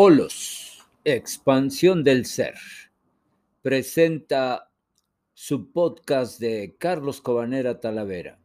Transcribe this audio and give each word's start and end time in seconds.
Holos, 0.00 0.78
expansión 1.02 2.04
del 2.04 2.24
ser, 2.24 2.54
presenta 3.62 4.70
su 5.34 5.72
podcast 5.72 6.38
de 6.38 6.76
Carlos 6.78 7.20
Cobanera 7.20 7.80
Talavera 7.80 8.38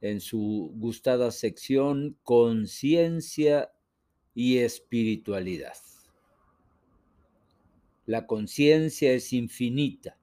en 0.00 0.20
su 0.20 0.72
gustada 0.74 1.30
sección 1.30 2.18
Conciencia 2.24 3.70
y 4.34 4.58
Espiritualidad. 4.58 5.76
La 8.06 8.26
conciencia 8.26 9.12
es 9.12 9.32
infinita. 9.32 10.18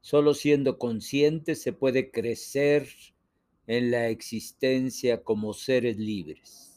Solo 0.00 0.34
siendo 0.34 0.78
consciente 0.78 1.56
se 1.56 1.72
puede 1.72 2.12
crecer 2.12 2.88
en 3.66 3.90
la 3.90 4.10
existencia 4.10 5.24
como 5.24 5.54
seres 5.54 5.96
libres. 5.96 6.69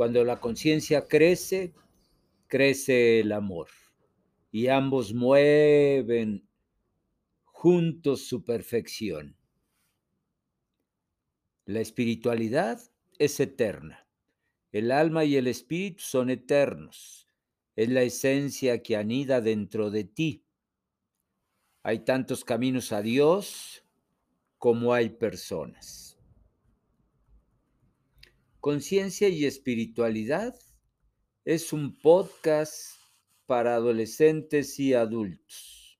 Cuando 0.00 0.24
la 0.24 0.40
conciencia 0.40 1.06
crece, 1.06 1.74
crece 2.46 3.20
el 3.20 3.32
amor 3.32 3.68
y 4.50 4.68
ambos 4.68 5.12
mueven 5.12 6.48
juntos 7.44 8.22
su 8.22 8.42
perfección. 8.42 9.36
La 11.66 11.80
espiritualidad 11.80 12.80
es 13.18 13.40
eterna. 13.40 14.08
El 14.72 14.90
alma 14.90 15.26
y 15.26 15.36
el 15.36 15.46
espíritu 15.46 16.02
son 16.02 16.30
eternos. 16.30 17.28
Es 17.76 17.90
la 17.90 18.00
esencia 18.00 18.82
que 18.82 18.96
anida 18.96 19.42
dentro 19.42 19.90
de 19.90 20.04
ti. 20.04 20.46
Hay 21.82 21.98
tantos 22.06 22.42
caminos 22.42 22.90
a 22.92 23.02
Dios 23.02 23.84
como 24.56 24.94
hay 24.94 25.10
personas. 25.10 26.09
Conciencia 28.60 29.30
y 29.30 29.46
Espiritualidad 29.46 30.54
es 31.46 31.72
un 31.72 31.98
podcast 31.98 32.74
para 33.46 33.74
adolescentes 33.74 34.78
y 34.78 34.92
adultos. 34.92 35.98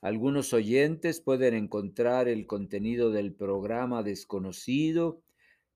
Algunos 0.00 0.52
oyentes 0.52 1.20
pueden 1.20 1.54
encontrar 1.54 2.26
el 2.26 2.48
contenido 2.48 3.12
del 3.12 3.32
programa 3.36 4.02
desconocido 4.02 5.22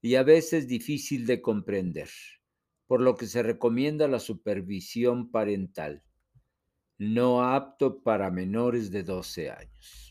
y 0.03 0.17
a 0.17 0.25
veces 0.25 0.67
difícil 0.67 1.27
de 1.27 1.41
comprender, 1.41 2.11
por 2.89 3.01
lo 3.01 3.15
que 3.15 3.29
se 3.29 3.45
recomienda 3.45 4.09
la 4.09 4.19
supervisión 4.19 5.31
parental, 5.31 6.03
no 6.99 7.45
apto 7.45 8.03
para 8.03 8.33
menores 8.33 8.91
de 8.91 9.05
12 9.05 9.51
años. 9.53 10.04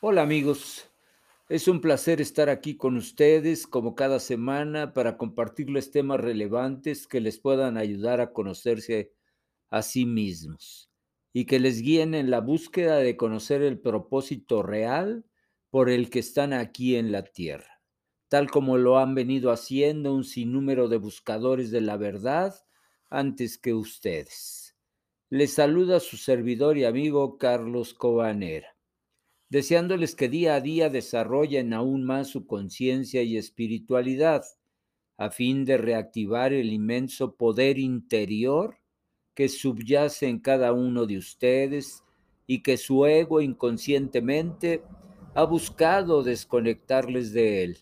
Hola 0.00 0.22
amigos, 0.22 0.88
es 1.48 1.66
un 1.66 1.80
placer 1.80 2.20
estar 2.20 2.48
aquí 2.48 2.76
con 2.76 2.96
ustedes 2.96 3.66
como 3.66 3.96
cada 3.96 4.20
semana 4.20 4.92
para 4.92 5.18
compartirles 5.18 5.90
temas 5.90 6.20
relevantes 6.20 7.08
que 7.08 7.20
les 7.20 7.40
puedan 7.40 7.76
ayudar 7.76 8.20
a 8.20 8.32
conocerse 8.32 9.12
a 9.70 9.82
sí 9.82 10.06
mismos 10.06 10.88
y 11.32 11.46
que 11.46 11.58
les 11.58 11.82
guíen 11.82 12.14
en 12.14 12.30
la 12.30 12.40
búsqueda 12.40 12.98
de 12.98 13.16
conocer 13.16 13.60
el 13.60 13.80
propósito 13.80 14.62
real 14.62 15.24
por 15.68 15.90
el 15.90 16.10
que 16.10 16.20
están 16.20 16.52
aquí 16.52 16.94
en 16.94 17.10
la 17.10 17.24
tierra, 17.24 17.82
tal 18.28 18.52
como 18.52 18.78
lo 18.78 19.00
han 19.00 19.16
venido 19.16 19.50
haciendo 19.50 20.14
un 20.14 20.22
sinnúmero 20.22 20.86
de 20.86 20.98
buscadores 20.98 21.72
de 21.72 21.80
la 21.80 21.96
verdad 21.96 22.54
antes 23.10 23.58
que 23.58 23.74
ustedes. 23.74 24.76
Les 25.28 25.54
saluda 25.54 25.98
su 25.98 26.18
servidor 26.18 26.78
y 26.78 26.84
amigo 26.84 27.36
Carlos 27.36 27.94
Cobanera 27.94 28.77
deseándoles 29.48 30.14
que 30.14 30.28
día 30.28 30.54
a 30.54 30.60
día 30.60 30.90
desarrollen 30.90 31.72
aún 31.72 32.04
más 32.04 32.28
su 32.28 32.46
conciencia 32.46 33.22
y 33.22 33.36
espiritualidad, 33.36 34.44
a 35.16 35.30
fin 35.30 35.64
de 35.64 35.78
reactivar 35.78 36.52
el 36.52 36.72
inmenso 36.72 37.34
poder 37.34 37.78
interior 37.78 38.78
que 39.34 39.48
subyace 39.48 40.28
en 40.28 40.38
cada 40.38 40.72
uno 40.72 41.06
de 41.06 41.18
ustedes 41.18 42.04
y 42.46 42.62
que 42.62 42.76
su 42.76 43.06
ego 43.06 43.40
inconscientemente 43.40 44.82
ha 45.34 45.44
buscado 45.44 46.22
desconectarles 46.22 47.32
de 47.32 47.64
él, 47.64 47.78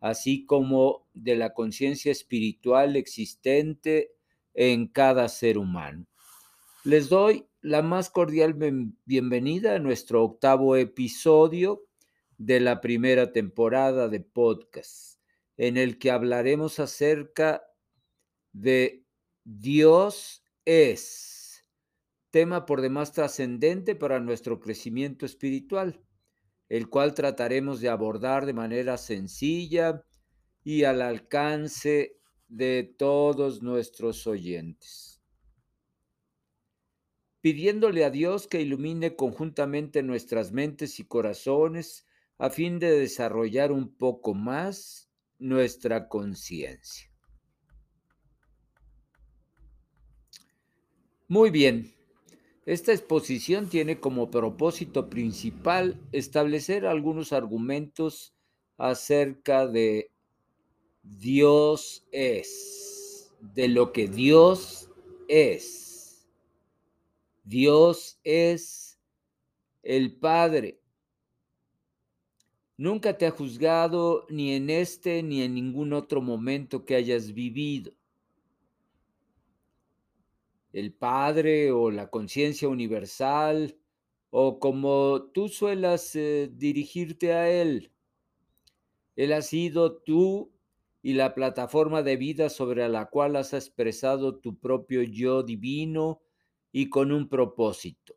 así 0.00 0.44
como 0.44 1.06
de 1.14 1.36
la 1.36 1.54
conciencia 1.54 2.10
espiritual 2.10 2.96
existente 2.96 4.12
en 4.54 4.86
cada 4.86 5.28
ser 5.28 5.58
humano. 5.58 6.06
Les 6.84 7.08
doy 7.08 7.44
la 7.62 7.82
más 7.82 8.08
cordial 8.08 8.54
bienvenida 9.04 9.74
a 9.74 9.78
nuestro 9.78 10.24
octavo 10.24 10.76
episodio 10.76 11.86
de 12.38 12.58
la 12.58 12.80
primera 12.80 13.32
temporada 13.32 14.08
de 14.08 14.20
podcast, 14.20 15.20
en 15.58 15.76
el 15.76 15.98
que 15.98 16.10
hablaremos 16.10 16.78
acerca 16.78 17.62
de 18.52 19.04
Dios 19.44 20.42
es, 20.64 21.66
tema 22.30 22.64
por 22.64 22.80
demás 22.80 23.12
trascendente 23.12 23.94
para 23.94 24.20
nuestro 24.20 24.58
crecimiento 24.58 25.26
espiritual, 25.26 26.00
el 26.70 26.88
cual 26.88 27.12
trataremos 27.12 27.80
de 27.80 27.90
abordar 27.90 28.46
de 28.46 28.54
manera 28.54 28.96
sencilla 28.96 30.02
y 30.64 30.84
al 30.84 31.02
alcance 31.02 32.16
de 32.48 32.94
todos 32.96 33.62
nuestros 33.62 34.26
oyentes 34.26 35.19
pidiéndole 37.40 38.04
a 38.04 38.10
Dios 38.10 38.46
que 38.46 38.60
ilumine 38.60 39.16
conjuntamente 39.16 40.02
nuestras 40.02 40.52
mentes 40.52 41.00
y 41.00 41.04
corazones 41.04 42.06
a 42.38 42.50
fin 42.50 42.78
de 42.78 42.90
desarrollar 42.98 43.72
un 43.72 43.94
poco 43.94 44.34
más 44.34 45.10
nuestra 45.38 46.08
conciencia. 46.08 47.10
Muy 51.28 51.50
bien, 51.50 51.94
esta 52.66 52.92
exposición 52.92 53.68
tiene 53.68 54.00
como 54.00 54.30
propósito 54.30 55.08
principal 55.08 56.00
establecer 56.12 56.86
algunos 56.86 57.32
argumentos 57.32 58.34
acerca 58.76 59.66
de 59.66 60.10
Dios 61.02 62.06
es, 62.10 63.32
de 63.40 63.68
lo 63.68 63.92
que 63.92 64.08
Dios 64.08 64.90
es. 65.28 65.89
Dios 67.42 68.20
es 68.22 69.00
el 69.82 70.16
Padre. 70.18 70.80
Nunca 72.76 73.18
te 73.18 73.26
ha 73.26 73.30
juzgado 73.30 74.26
ni 74.30 74.52
en 74.54 74.70
este 74.70 75.22
ni 75.22 75.42
en 75.42 75.54
ningún 75.54 75.92
otro 75.92 76.22
momento 76.22 76.84
que 76.84 76.94
hayas 76.94 77.32
vivido. 77.32 77.92
El 80.72 80.92
Padre 80.92 81.72
o 81.72 81.90
la 81.90 82.08
conciencia 82.08 82.68
universal 82.68 83.76
o 84.30 84.58
como 84.60 85.30
tú 85.34 85.48
suelas 85.48 86.14
eh, 86.14 86.50
dirigirte 86.52 87.32
a 87.32 87.50
Él. 87.50 87.92
Él 89.16 89.32
ha 89.32 89.42
sido 89.42 89.98
tú 89.98 90.52
y 91.02 91.14
la 91.14 91.34
plataforma 91.34 92.02
de 92.02 92.16
vida 92.16 92.48
sobre 92.48 92.88
la 92.88 93.06
cual 93.06 93.36
has 93.36 93.52
expresado 93.52 94.38
tu 94.38 94.58
propio 94.58 95.02
yo 95.02 95.42
divino 95.42 96.22
y 96.72 96.88
con 96.88 97.12
un 97.12 97.28
propósito. 97.28 98.16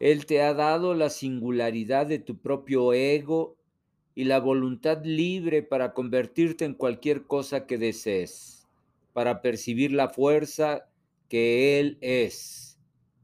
Él 0.00 0.24
te 0.24 0.40
ha 0.42 0.54
dado 0.54 0.94
la 0.94 1.10
singularidad 1.10 2.06
de 2.06 2.18
tu 2.18 2.38
propio 2.40 2.92
ego 2.94 3.58
y 4.14 4.24
la 4.24 4.40
voluntad 4.40 5.04
libre 5.04 5.62
para 5.62 5.92
convertirte 5.92 6.64
en 6.64 6.74
cualquier 6.74 7.26
cosa 7.26 7.66
que 7.66 7.78
desees, 7.78 8.66
para 9.12 9.42
percibir 9.42 9.92
la 9.92 10.08
fuerza 10.08 10.88
que 11.28 11.78
Él 11.78 11.98
es, 12.00 12.78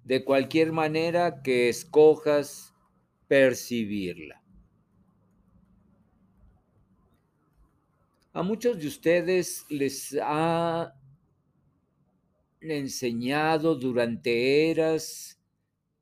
de 0.04 0.24
cualquier 0.24 0.72
manera 0.72 1.42
que 1.42 1.68
escojas 1.68 2.74
percibirla. 3.26 4.42
A 8.32 8.42
muchos 8.42 8.78
de 8.78 8.86
ustedes 8.86 9.64
les 9.70 10.14
ha 10.22 10.94
enseñado 12.60 13.74
durante 13.74 14.70
eras 14.70 15.38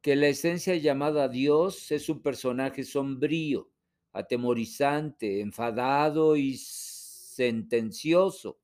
que 0.01 0.17
la 0.17 0.29
esencia 0.29 0.77
llamada 0.77 1.29
Dios 1.29 1.91
es 1.91 2.09
un 2.09 2.21
personaje 2.21 2.85
sombrío, 2.85 3.71
atemorizante, 4.13 5.41
enfadado 5.41 6.37
y 6.37 6.57
sentencioso. 6.57 8.59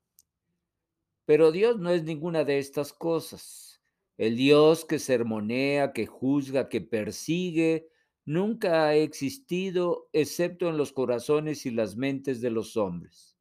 Pero 1.25 1.53
Dios 1.53 1.79
no 1.79 1.91
es 1.91 2.05
ninguna 2.05 2.45
de 2.45 2.59
estas 2.59 2.93
cosas. 2.93 3.81
El 4.19 4.37
Dios 4.37 4.85
que 4.85 4.99
sermonea, 4.99 5.93
que 5.93 6.07
juzga, 6.07 6.69
que 6.69 6.83
persigue, 6.83 7.89
nunca 8.27 8.89
ha 8.89 8.97
existido 8.97 10.09
excepto 10.13 10.69
en 10.69 10.77
los 10.77 10.93
corazones 10.93 11.65
y 11.65 11.71
las 11.71 11.97
mentes 11.97 12.41
de 12.41 12.51
los 12.51 12.77
hombres. 12.77 13.39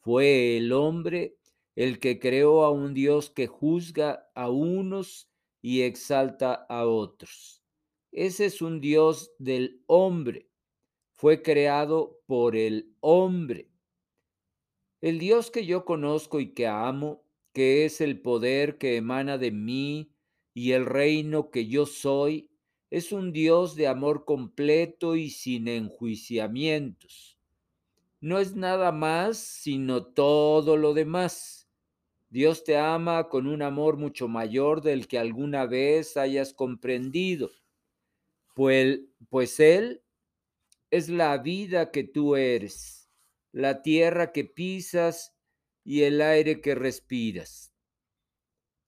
Fue 0.00 0.56
el 0.56 0.72
hombre 0.72 1.36
el 1.76 2.00
que 2.00 2.18
creó 2.18 2.64
a 2.64 2.70
un 2.70 2.94
Dios 2.94 3.30
que 3.30 3.46
juzga 3.46 4.30
a 4.34 4.50
unos 4.50 5.30
y 5.60 5.82
exalta 5.82 6.54
a 6.68 6.86
otros. 6.86 7.62
ese 8.12 8.46
es 8.46 8.62
un 8.62 8.80
Dios 8.80 9.32
del 9.38 9.82
hombre. 9.86 10.48
Fue 11.16 11.42
creado 11.42 12.22
por 12.26 12.56
el 12.56 12.94
hombre. 13.00 13.68
El 15.02 15.18
Dios 15.18 15.50
que 15.50 15.66
yo 15.66 15.84
conozco 15.84 16.40
y 16.40 16.54
que 16.54 16.66
amo, 16.66 17.22
que 17.52 17.84
es 17.84 18.00
el 18.00 18.20
poder 18.20 18.78
que 18.78 18.96
emana 18.96 19.38
de 19.38 19.50
mí 19.50 20.10
y 20.54 20.72
el 20.72 20.86
reino 20.86 21.50
que 21.50 21.66
yo 21.66 21.84
soy, 21.84 22.50
es 22.90 23.12
un 23.12 23.32
Dios 23.32 23.76
de 23.76 23.86
amor 23.86 24.24
completo 24.24 25.16
y 25.16 25.30
sin 25.30 25.68
enjuiciamientos. 25.68 27.38
No 28.20 28.38
es 28.38 28.56
nada 28.56 28.92
más, 28.92 29.36
sino 29.36 30.04
todo 30.04 30.76
lo 30.76 30.94
demás. 30.94 31.55
Dios 32.28 32.64
te 32.64 32.76
ama 32.76 33.28
con 33.28 33.46
un 33.46 33.62
amor 33.62 33.96
mucho 33.96 34.28
mayor 34.28 34.82
del 34.82 35.06
que 35.08 35.18
alguna 35.18 35.66
vez 35.66 36.16
hayas 36.16 36.52
comprendido, 36.52 37.50
pues, 38.54 39.00
pues 39.28 39.60
Él 39.60 40.02
es 40.90 41.08
la 41.08 41.38
vida 41.38 41.90
que 41.90 42.04
tú 42.04 42.36
eres 42.36 42.96
la 43.56 43.80
tierra 43.80 44.32
que 44.32 44.44
pisas 44.44 45.34
y 45.82 46.02
el 46.02 46.20
aire 46.20 46.60
que 46.60 46.74
respiras. 46.74 47.72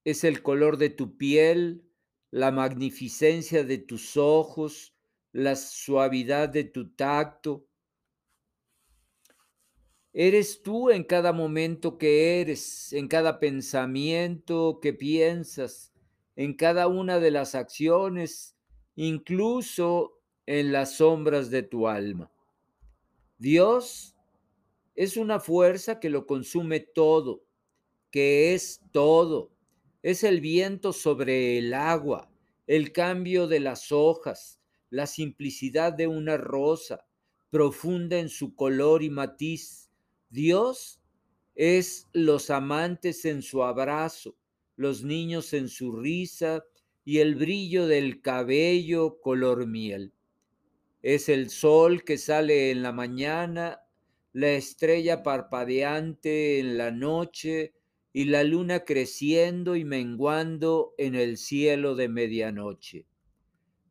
Es 0.05 0.25
el 0.25 0.43
color 0.43 0.76
de 0.76 0.90
tu 0.90 1.17
piel, 1.17 1.90
la 2.31 2.50
magnificencia 2.50 3.64
de 3.64 3.79
tus 3.79 4.19
ojos, 4.19 4.94
la 5.32 5.56
suavidad 5.56 6.50
de 6.50 6.64
tu 6.64 6.94
tacto. 6.94 7.67
Eres 10.20 10.62
tú 10.64 10.90
en 10.90 11.04
cada 11.04 11.32
momento 11.32 11.96
que 11.96 12.40
eres, 12.40 12.92
en 12.92 13.06
cada 13.06 13.38
pensamiento 13.38 14.80
que 14.82 14.92
piensas, 14.92 15.92
en 16.34 16.54
cada 16.54 16.88
una 16.88 17.20
de 17.20 17.30
las 17.30 17.54
acciones, 17.54 18.56
incluso 18.96 20.18
en 20.44 20.72
las 20.72 20.96
sombras 20.96 21.50
de 21.50 21.62
tu 21.62 21.86
alma. 21.86 22.32
Dios 23.38 24.16
es 24.96 25.16
una 25.16 25.38
fuerza 25.38 26.00
que 26.00 26.10
lo 26.10 26.26
consume 26.26 26.80
todo, 26.80 27.44
que 28.10 28.54
es 28.54 28.80
todo. 28.90 29.52
Es 30.02 30.24
el 30.24 30.40
viento 30.40 30.92
sobre 30.92 31.58
el 31.58 31.72
agua, 31.72 32.28
el 32.66 32.90
cambio 32.90 33.46
de 33.46 33.60
las 33.60 33.92
hojas, 33.92 34.58
la 34.90 35.06
simplicidad 35.06 35.92
de 35.92 36.08
una 36.08 36.36
rosa, 36.36 37.06
profunda 37.50 38.18
en 38.18 38.28
su 38.28 38.56
color 38.56 39.04
y 39.04 39.10
matiz. 39.10 39.88
Dios 40.30 41.00
es 41.54 42.06
los 42.12 42.50
amantes 42.50 43.25
en 43.25 43.42
su 43.42 43.62
abrazo, 43.62 44.36
los 44.76 45.02
niños 45.02 45.52
en 45.52 45.69
su 45.69 45.92
risa 45.92 46.64
y 47.04 47.19
el 47.19 47.34
brillo 47.34 47.86
del 47.86 48.20
cabello 48.20 49.20
color 49.20 49.66
miel. 49.66 50.12
Es 51.02 51.28
el 51.28 51.50
sol 51.50 52.04
que 52.04 52.19
sale 52.19 52.70
en 52.70 52.82
la 52.82 52.92
mañana 52.92 53.80
la 54.32 54.50
estrella 54.52 55.22
parpadeante 55.22 56.58
en 56.60 56.76
la 56.76 56.90
noche 56.90 57.75
y 58.12 58.25
la 58.25 58.44
luna 58.44 58.84
creciendo 58.84 59.76
y 59.76 59.84
menguando 59.84 60.94
en 60.98 61.14
el 61.14 61.38
cielo 61.38 61.94
de 61.94 62.08
medianoche. 62.08 63.06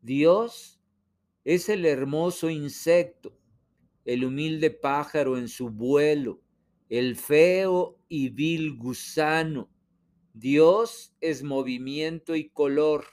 Dios 0.02 0.80
es 1.44 1.70
el 1.70 1.86
hermoso 1.86 2.50
insecto, 2.50 3.37
el 4.08 4.24
humilde 4.24 4.72
pájaro 4.72 5.38
en 5.38 5.50
su 5.50 5.70
vuelo, 5.70 6.42
el 6.88 7.18
feo 7.18 8.00
y 8.08 8.30
vil 8.30 8.78
gusano. 8.78 9.70
Dios 10.34 11.14
es 11.20 11.44
movimiento 11.44 12.34
y 12.34 12.50
color, 12.50 13.06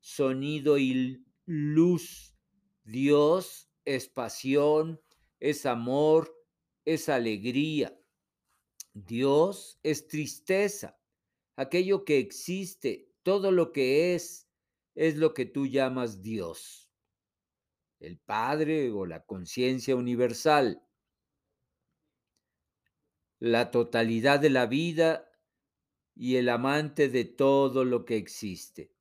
sonido 0.00 0.78
y 0.78 1.24
luz. 1.46 2.34
Dios 2.82 3.70
es 3.84 4.08
pasión, 4.08 5.00
es 5.38 5.64
amor, 5.64 6.34
es 6.84 7.08
alegría. 7.08 7.96
Dios 8.94 9.78
es 9.84 10.08
tristeza. 10.08 10.98
Aquello 11.54 12.04
que 12.04 12.18
existe, 12.18 13.12
todo 13.22 13.52
lo 13.52 13.70
que 13.70 14.16
es, 14.16 14.48
es 14.96 15.16
lo 15.18 15.34
que 15.34 15.46
tú 15.46 15.68
llamas 15.68 16.20
Dios. 16.20 16.81
El 18.02 18.18
Padre 18.18 18.90
o 18.90 19.06
la 19.06 19.24
conciencia 19.24 19.94
universal. 19.94 20.82
La 23.38 23.70
totalidad 23.70 24.40
de 24.40 24.50
la 24.50 24.66
vida 24.66 25.30
y 26.16 26.34
el 26.34 26.48
amante 26.48 27.08
de 27.08 27.24
todo 27.24 27.84
lo 27.84 28.04
que 28.04 28.16
existe. 28.16 28.92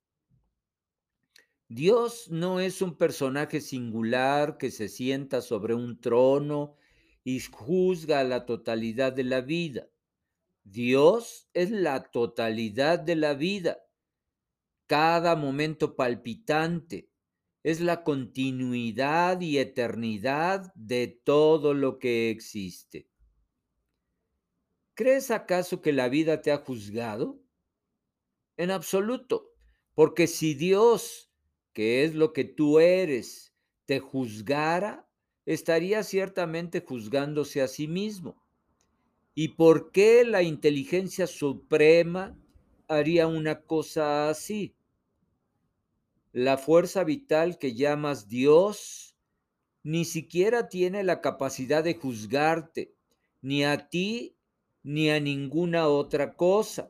Dios 1.67 2.29
no 2.29 2.59
es 2.59 2.83
un 2.83 2.95
personaje 2.95 3.59
singular 3.59 4.59
que 4.59 4.69
se 4.69 4.87
sienta 4.87 5.41
sobre 5.41 5.73
un 5.73 5.99
trono 5.99 6.75
y 7.23 7.39
juzga 7.39 8.23
la 8.23 8.45
totalidad 8.45 9.13
de 9.13 9.23
la 9.23 9.41
vida. 9.41 9.89
Dios 10.63 11.49
es 11.53 11.71
la 11.71 12.03
totalidad 12.03 12.99
de 12.99 13.15
la 13.15 13.33
vida. 13.33 13.79
Cada 14.85 15.35
momento 15.35 15.95
palpitante 15.95 17.10
es 17.63 17.79
la 17.79 18.03
continuidad 18.03 19.39
y 19.41 19.59
eternidad 19.59 20.73
de 20.75 21.07
todo 21.07 21.73
lo 21.73 21.99
que 21.99 22.29
existe. 22.29 23.07
¿Crees 24.95 25.31
acaso 25.31 25.81
que 25.81 25.93
la 25.93 26.09
vida 26.09 26.41
te 26.41 26.51
ha 26.51 26.57
juzgado? 26.57 27.39
En 28.57 28.71
absoluto, 28.71 29.51
porque 29.93 30.27
si 30.27 30.53
Dios, 30.53 31.31
que 31.73 32.03
es 32.03 32.15
lo 32.15 32.33
que 32.33 32.43
tú 32.43 32.79
eres, 32.79 33.53
te 33.85 33.99
juzgara, 33.99 35.07
estaría 35.45 36.03
ciertamente 36.03 36.81
juzgándose 36.81 37.61
a 37.61 37.67
sí 37.67 37.87
mismo. 37.87 38.43
¿Y 39.33 39.49
por 39.49 39.91
qué 39.91 40.23
la 40.25 40.43
inteligencia 40.43 41.25
suprema 41.25 42.37
haría 42.87 43.27
una 43.27 43.61
cosa 43.61 44.29
así? 44.29 44.75
La 46.33 46.57
fuerza 46.57 47.03
vital 47.03 47.57
que 47.57 47.73
llamas 47.73 48.29
Dios 48.29 49.17
ni 49.83 50.05
siquiera 50.05 50.69
tiene 50.69 51.03
la 51.03 51.19
capacidad 51.19 51.83
de 51.83 51.95
juzgarte, 51.95 52.95
ni 53.41 53.65
a 53.65 53.89
ti 53.89 54.37
ni 54.81 55.09
a 55.09 55.19
ninguna 55.19 55.89
otra 55.89 56.35
cosa, 56.35 56.89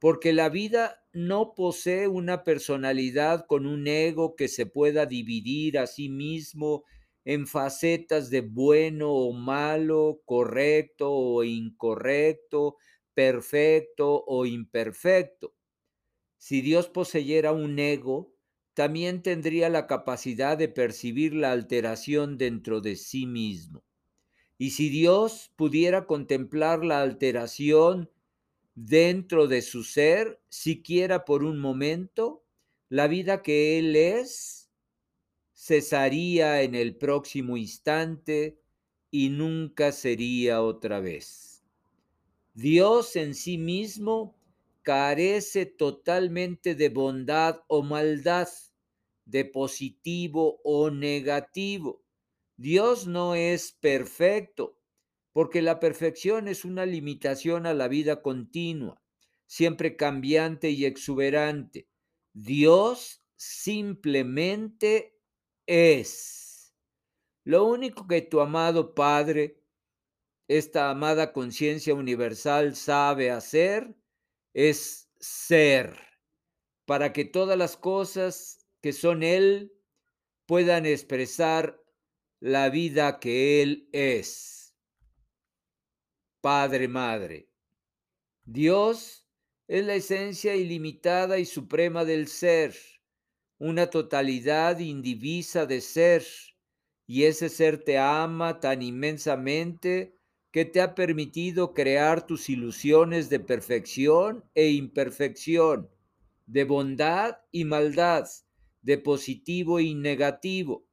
porque 0.00 0.32
la 0.32 0.48
vida 0.48 1.06
no 1.12 1.54
posee 1.54 2.08
una 2.08 2.42
personalidad 2.42 3.46
con 3.46 3.66
un 3.66 3.86
ego 3.86 4.34
que 4.34 4.48
se 4.48 4.66
pueda 4.66 5.06
dividir 5.06 5.78
a 5.78 5.86
sí 5.86 6.08
mismo 6.08 6.84
en 7.24 7.46
facetas 7.46 8.30
de 8.30 8.40
bueno 8.40 9.12
o 9.12 9.32
malo, 9.32 10.22
correcto 10.24 11.12
o 11.12 11.44
incorrecto, 11.44 12.78
perfecto 13.14 14.24
o 14.26 14.44
imperfecto. 14.44 15.54
Si 16.38 16.62
Dios 16.62 16.88
poseyera 16.88 17.52
un 17.52 17.78
ego, 17.78 18.34
también 18.80 19.20
tendría 19.20 19.68
la 19.68 19.86
capacidad 19.86 20.56
de 20.56 20.66
percibir 20.66 21.34
la 21.34 21.52
alteración 21.52 22.38
dentro 22.38 22.80
de 22.80 22.96
sí 22.96 23.26
mismo. 23.26 23.84
Y 24.56 24.70
si 24.70 24.88
Dios 24.88 25.52
pudiera 25.54 26.06
contemplar 26.06 26.82
la 26.82 27.02
alteración 27.02 28.08
dentro 28.74 29.48
de 29.48 29.60
su 29.60 29.84
ser, 29.84 30.40
siquiera 30.48 31.26
por 31.26 31.44
un 31.44 31.58
momento, 31.58 32.42
la 32.88 33.06
vida 33.06 33.42
que 33.42 33.78
Él 33.78 33.94
es 33.96 34.70
cesaría 35.52 36.62
en 36.62 36.74
el 36.74 36.96
próximo 36.96 37.58
instante 37.58 38.62
y 39.10 39.28
nunca 39.28 39.92
sería 39.92 40.62
otra 40.62 41.00
vez. 41.00 41.62
Dios 42.54 43.14
en 43.16 43.34
sí 43.34 43.58
mismo 43.58 44.38
carece 44.80 45.66
totalmente 45.66 46.74
de 46.74 46.88
bondad 46.88 47.60
o 47.68 47.82
maldad, 47.82 48.48
de 49.30 49.44
positivo 49.44 50.60
o 50.64 50.90
negativo. 50.90 52.04
Dios 52.56 53.06
no 53.06 53.34
es 53.34 53.72
perfecto, 53.72 54.78
porque 55.32 55.62
la 55.62 55.80
perfección 55.80 56.48
es 56.48 56.64
una 56.64 56.84
limitación 56.84 57.66
a 57.66 57.74
la 57.74 57.88
vida 57.88 58.22
continua, 58.22 59.00
siempre 59.46 59.96
cambiante 59.96 60.70
y 60.70 60.84
exuberante. 60.84 61.88
Dios 62.32 63.22
simplemente 63.36 65.18
es. 65.66 66.74
Lo 67.44 67.64
único 67.64 68.06
que 68.06 68.20
tu 68.22 68.40
amado 68.40 68.94
Padre, 68.94 69.62
esta 70.48 70.90
amada 70.90 71.32
conciencia 71.32 71.94
universal 71.94 72.74
sabe 72.74 73.30
hacer 73.30 73.94
es 74.52 75.08
ser, 75.20 75.96
para 76.84 77.12
que 77.12 77.24
todas 77.24 77.56
las 77.56 77.76
cosas 77.76 78.59
que 78.80 78.92
son 78.92 79.22
Él 79.22 79.72
puedan 80.46 80.86
expresar 80.86 81.82
la 82.40 82.70
vida 82.70 83.20
que 83.20 83.62
Él 83.62 83.88
es. 83.92 84.76
Padre, 86.40 86.88
Madre. 86.88 87.48
Dios 88.44 89.26
es 89.68 89.84
la 89.84 89.94
esencia 89.94 90.56
ilimitada 90.56 91.38
y 91.38 91.44
suprema 91.44 92.04
del 92.04 92.26
ser 92.28 92.74
una 93.60 93.90
totalidad 93.90 94.78
indivisa 94.78 95.66
de 95.66 95.82
ser, 95.82 96.24
y 97.06 97.24
ese 97.24 97.50
ser 97.50 97.84
te 97.84 97.98
ama 97.98 98.58
tan 98.58 98.80
inmensamente 98.80 100.16
que 100.50 100.64
te 100.64 100.80
ha 100.80 100.94
permitido 100.94 101.74
crear 101.74 102.26
tus 102.26 102.48
ilusiones 102.48 103.28
de 103.28 103.38
perfección 103.38 104.44
e 104.54 104.70
imperfección, 104.70 105.90
de 106.46 106.64
bondad 106.64 107.36
y 107.52 107.66
maldad, 107.66 108.26
de 108.82 108.98
positivo 108.98 109.80
y 109.80 109.94
negativo, 109.94 110.86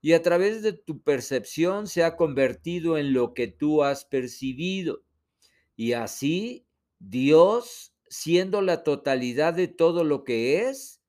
y 0.00 0.12
a 0.12 0.22
través 0.22 0.62
de 0.62 0.74
tu 0.74 1.02
percepción 1.02 1.86
se 1.86 2.04
ha 2.04 2.16
convertido 2.16 2.98
en 2.98 3.12
lo 3.14 3.32
que 3.32 3.48
tú 3.48 3.82
has 3.82 4.04
percibido. 4.04 5.02
Y 5.76 5.92
así, 5.92 6.66
Dios, 6.98 7.94
siendo 8.08 8.60
la 8.60 8.82
totalidad 8.82 9.54
de 9.54 9.66
todo 9.66 10.04
lo 10.04 10.24
que 10.24 10.68
es, 10.68 11.02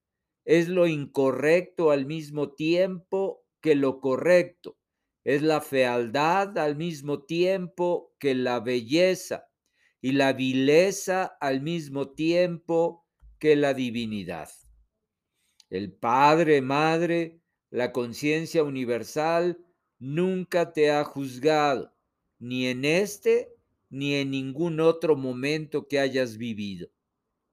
es 0.46 0.70
lo 0.70 0.88
incorrecto 0.88 1.92
al 1.92 2.06
mismo 2.06 2.54
tiempo 2.54 3.44
que 3.60 3.76
lo 3.76 4.00
correcto, 4.00 4.78
es 5.24 5.42
la 5.42 5.60
fealdad 5.60 6.58
al 6.58 6.76
mismo 6.76 7.24
tiempo 7.24 8.14
que 8.20 8.36
la 8.36 8.60
belleza 8.60 9.50
y 10.02 10.12
la 10.12 10.34
vileza 10.34 11.36
al 11.42 11.62
mismo 11.62 12.12
tiempo 12.12 13.06
que 13.40 13.56
la 13.56 13.74
divinidad. 13.74 14.50
El 15.70 15.92
Padre, 15.92 16.62
Madre, 16.62 17.42
la 17.70 17.92
conciencia 17.92 18.64
universal 18.64 19.60
nunca 20.00 20.74
te 20.74 20.92
ha 20.92 21.04
juzgado, 21.04 21.94
ni 22.40 22.68
en 22.68 22.86
este 22.86 23.52
ni 23.90 24.16
en 24.16 24.32
ningún 24.32 24.80
otro 24.80 25.16
momento 25.16 25.88
que 25.88 26.00
hayas 26.00 26.38
vivido. 26.38 26.90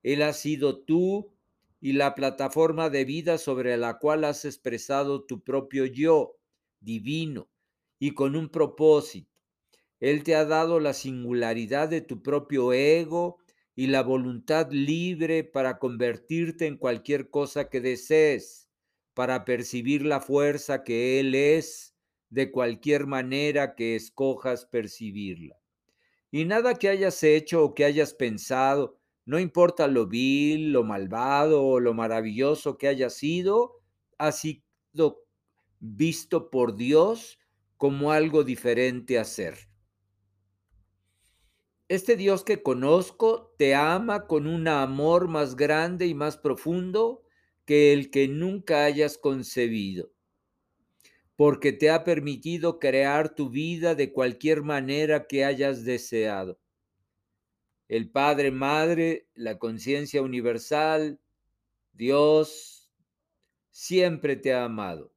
Él 0.02 0.22
ha 0.22 0.32
sido 0.32 0.78
tú 0.84 1.32
y 1.80 1.92
la 1.92 2.14
plataforma 2.14 2.90
de 2.90 3.04
vida 3.04 3.38
sobre 3.38 3.76
la 3.76 3.98
cual 3.98 4.24
has 4.24 4.44
expresado 4.44 5.24
tu 5.24 5.42
propio 5.42 5.86
yo 5.86 6.38
divino 6.80 7.48
y 7.98 8.12
con 8.12 8.34
un 8.36 8.48
propósito. 8.48 9.30
Él 10.00 10.24
te 10.24 10.34
ha 10.34 10.44
dado 10.44 10.80
la 10.80 10.94
singularidad 10.94 11.88
de 11.88 12.00
tu 12.00 12.22
propio 12.22 12.72
ego 12.72 13.38
y 13.82 13.88
la 13.88 14.04
voluntad 14.04 14.70
libre 14.70 15.42
para 15.42 15.80
convertirte 15.80 16.68
en 16.68 16.76
cualquier 16.76 17.30
cosa 17.30 17.68
que 17.68 17.80
desees, 17.80 18.68
para 19.12 19.44
percibir 19.44 20.06
la 20.06 20.20
fuerza 20.20 20.84
que 20.84 21.18
Él 21.18 21.34
es 21.34 21.96
de 22.30 22.52
cualquier 22.52 23.08
manera 23.08 23.74
que 23.74 23.96
escojas 23.96 24.66
percibirla. 24.66 25.60
Y 26.30 26.44
nada 26.44 26.74
que 26.74 26.90
hayas 26.90 27.24
hecho 27.24 27.64
o 27.64 27.74
que 27.74 27.84
hayas 27.84 28.14
pensado, 28.14 29.00
no 29.24 29.40
importa 29.40 29.88
lo 29.88 30.06
vil, 30.06 30.70
lo 30.70 30.84
malvado 30.84 31.64
o 31.64 31.80
lo 31.80 31.92
maravilloso 31.92 32.78
que 32.78 32.86
haya 32.86 33.10
sido, 33.10 33.80
ha 34.16 34.30
sido 34.30 35.24
visto 35.80 36.50
por 36.50 36.76
Dios 36.76 37.36
como 37.76 38.12
algo 38.12 38.44
diferente 38.44 39.18
a 39.18 39.24
ser. 39.24 39.71
Este 41.92 42.16
Dios 42.16 42.42
que 42.42 42.62
conozco 42.62 43.54
te 43.58 43.74
ama 43.74 44.26
con 44.26 44.46
un 44.46 44.66
amor 44.66 45.28
más 45.28 45.56
grande 45.56 46.06
y 46.06 46.14
más 46.14 46.38
profundo 46.38 47.22
que 47.66 47.92
el 47.92 48.10
que 48.10 48.28
nunca 48.28 48.86
hayas 48.86 49.18
concebido, 49.18 50.10
porque 51.36 51.70
te 51.70 51.90
ha 51.90 52.02
permitido 52.02 52.78
crear 52.78 53.34
tu 53.34 53.50
vida 53.50 53.94
de 53.94 54.10
cualquier 54.10 54.62
manera 54.62 55.26
que 55.26 55.44
hayas 55.44 55.84
deseado 55.84 56.58
el 57.88 58.08
Padre, 58.08 58.50
Madre, 58.50 59.28
la 59.34 59.58
conciencia 59.58 60.22
universal, 60.22 61.20
Dios, 61.92 62.90
siempre 63.70 64.36
te 64.36 64.54
ha 64.54 64.64
amado. 64.64 65.12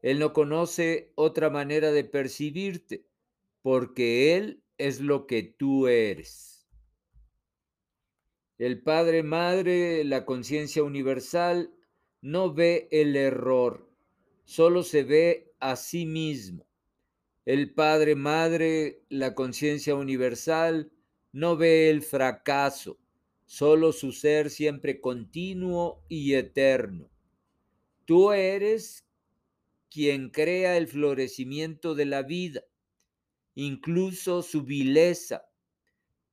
Él 0.00 0.20
no 0.20 0.32
conoce 0.32 1.10
otra 1.16 1.50
manera 1.50 1.90
de 1.90 2.04
percibirte, 2.04 3.04
porque 3.62 4.36
Él 4.36 4.62
es 4.80 5.00
lo 5.00 5.26
que 5.26 5.42
tú 5.42 5.86
eres. 5.86 6.66
El 8.58 8.82
Padre, 8.82 9.22
Madre, 9.22 10.04
la 10.04 10.24
conciencia 10.24 10.82
universal, 10.82 11.72
no 12.20 12.52
ve 12.52 12.88
el 12.90 13.16
error, 13.16 13.90
solo 14.44 14.82
se 14.82 15.02
ve 15.02 15.54
a 15.60 15.76
sí 15.76 16.04
mismo. 16.04 16.66
El 17.46 17.72
Padre, 17.72 18.14
Madre, 18.16 19.02
la 19.08 19.34
conciencia 19.34 19.94
universal, 19.94 20.92
no 21.32 21.56
ve 21.56 21.90
el 21.90 22.02
fracaso, 22.02 22.98
solo 23.46 23.92
su 23.92 24.12
ser 24.12 24.50
siempre 24.50 25.00
continuo 25.00 26.04
y 26.08 26.34
eterno. 26.34 27.10
Tú 28.04 28.32
eres 28.32 29.06
quien 29.90 30.30
crea 30.30 30.76
el 30.76 30.86
florecimiento 30.86 31.94
de 31.94 32.04
la 32.06 32.22
vida, 32.22 32.62
incluso 33.64 34.42
su 34.42 34.62
vileza, 34.62 35.46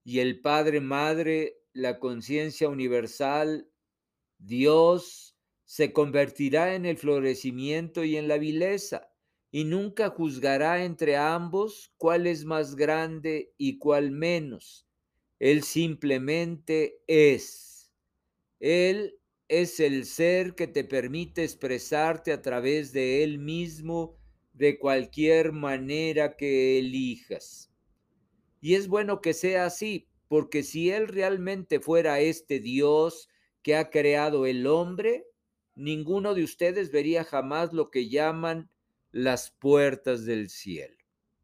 y 0.03 0.19
el 0.19 0.41
Padre 0.41 0.81
Madre, 0.81 1.62
la 1.74 2.00
conciencia 2.00 2.69
universal, 2.69 3.69
Dios, 4.38 5.36
se 5.65 5.91
convertirá 5.91 6.75
en 6.75 6.86
el 6.86 6.98
florecimiento 6.98 8.03
y 8.03 8.17
en 8.17 8.27
la 8.27 8.38
vileza, 8.38 9.10
y 9.51 9.65
nunca 9.65 10.10
juzgará 10.10 10.84
entre 10.84 11.17
ambos 11.17 11.93
cuál 11.98 12.27
es 12.27 12.46
más 12.46 12.75
grande 12.75 13.53
y 13.57 13.77
cuál 13.79 14.12
menos 14.12 14.88
él 15.39 15.63
simplemente 15.63 17.01
es. 17.07 17.91
Él 18.60 19.19
es 19.48 19.79
el 19.79 20.05
ser 20.05 20.55
que 20.55 20.67
te 20.67 20.84
permite 20.84 21.43
expresarte 21.43 22.31
a 22.31 22.41
través 22.41 22.91
de 22.91 23.24
Él 23.24 23.38
mismo 23.38 24.17
de 24.58 24.78
cualquier 24.80 25.52
manera 25.52 26.36
que 26.36 26.80
elijas. 26.80 27.72
Y 28.60 28.76
es 28.76 28.88
bueno 28.88 29.22
que 29.22 29.34
sea 29.34 29.66
así, 29.66 30.08
porque 30.28 30.64
si 30.64 30.90
Él 30.90 31.08
realmente 31.08 31.80
fuera 31.80 32.20
este 32.20 32.60
Dios 32.60 33.30
que 33.62 33.76
ha 33.76 33.90
creado 33.90 34.46
el 34.46 34.68
hombre, 34.68 35.26
ninguno 35.76 36.34
de 36.34 36.44
ustedes 36.44 36.92
vería 36.92 37.24
jamás 37.24 37.74
lo 37.74 37.92
que 37.92 38.10
llaman 38.10 38.70
las 39.12 39.52
puertas 39.52 40.26
del 40.26 40.50
cielo. 40.50 40.98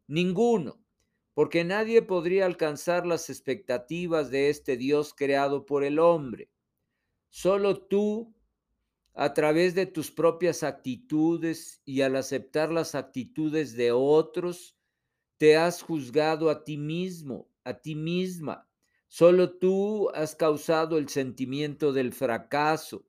Ninguno 0.07 0.83
porque 1.33 1.63
nadie 1.63 2.01
podría 2.01 2.45
alcanzar 2.45 3.05
las 3.05 3.29
expectativas 3.29 4.29
de 4.29 4.49
este 4.49 4.77
Dios 4.77 5.13
creado 5.13 5.65
por 5.65 5.83
el 5.83 5.99
hombre. 5.99 6.49
Solo 7.29 7.81
tú, 7.81 8.33
a 9.13 9.33
través 9.33 9.75
de 9.75 9.85
tus 9.85 10.11
propias 10.11 10.63
actitudes 10.63 11.81
y 11.85 12.01
al 12.01 12.15
aceptar 12.15 12.71
las 12.71 12.95
actitudes 12.95 13.75
de 13.75 13.91
otros, 13.91 14.75
te 15.37 15.55
has 15.55 15.81
juzgado 15.81 16.49
a 16.49 16.63
ti 16.63 16.77
mismo, 16.77 17.47
a 17.63 17.73
ti 17.73 17.95
misma. 17.95 18.67
Solo 19.07 19.57
tú 19.57 20.09
has 20.15 20.35
causado 20.35 20.97
el 20.97 21.09
sentimiento 21.09 21.93
del 21.93 22.13
fracaso, 22.13 23.05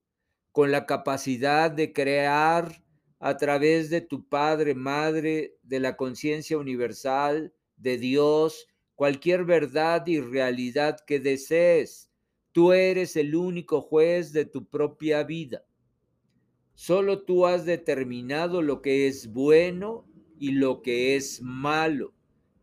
con 0.53 0.71
la 0.71 0.85
capacidad 0.87 1.71
de 1.71 1.93
crear 1.93 2.85
a 3.19 3.37
través 3.39 3.89
de 3.89 4.03
tu 4.03 4.29
Padre, 4.29 4.75
Madre, 4.75 5.57
de 5.63 5.81
la 5.81 5.97
conciencia 5.97 6.59
universal, 6.59 7.55
de 7.77 7.97
Dios, 7.97 8.69
cualquier 8.95 9.45
verdad 9.45 10.07
y 10.07 10.21
realidad 10.21 10.99
que 11.07 11.19
desees. 11.19 12.11
Tú 12.53 12.73
eres 12.73 13.17
el 13.17 13.35
único 13.35 13.81
juez 13.81 14.33
de 14.33 14.45
tu 14.45 14.69
propia 14.69 15.23
vida. 15.25 15.65
Solo 16.75 17.23
tú 17.23 17.47
has 17.47 17.65
determinado 17.65 18.61
lo 18.61 18.83
que 18.83 19.07
es 19.07 19.33
bueno 19.33 20.05
y 20.39 20.53
lo 20.53 20.83
que 20.83 21.15
es 21.15 21.41
malo, 21.41 22.13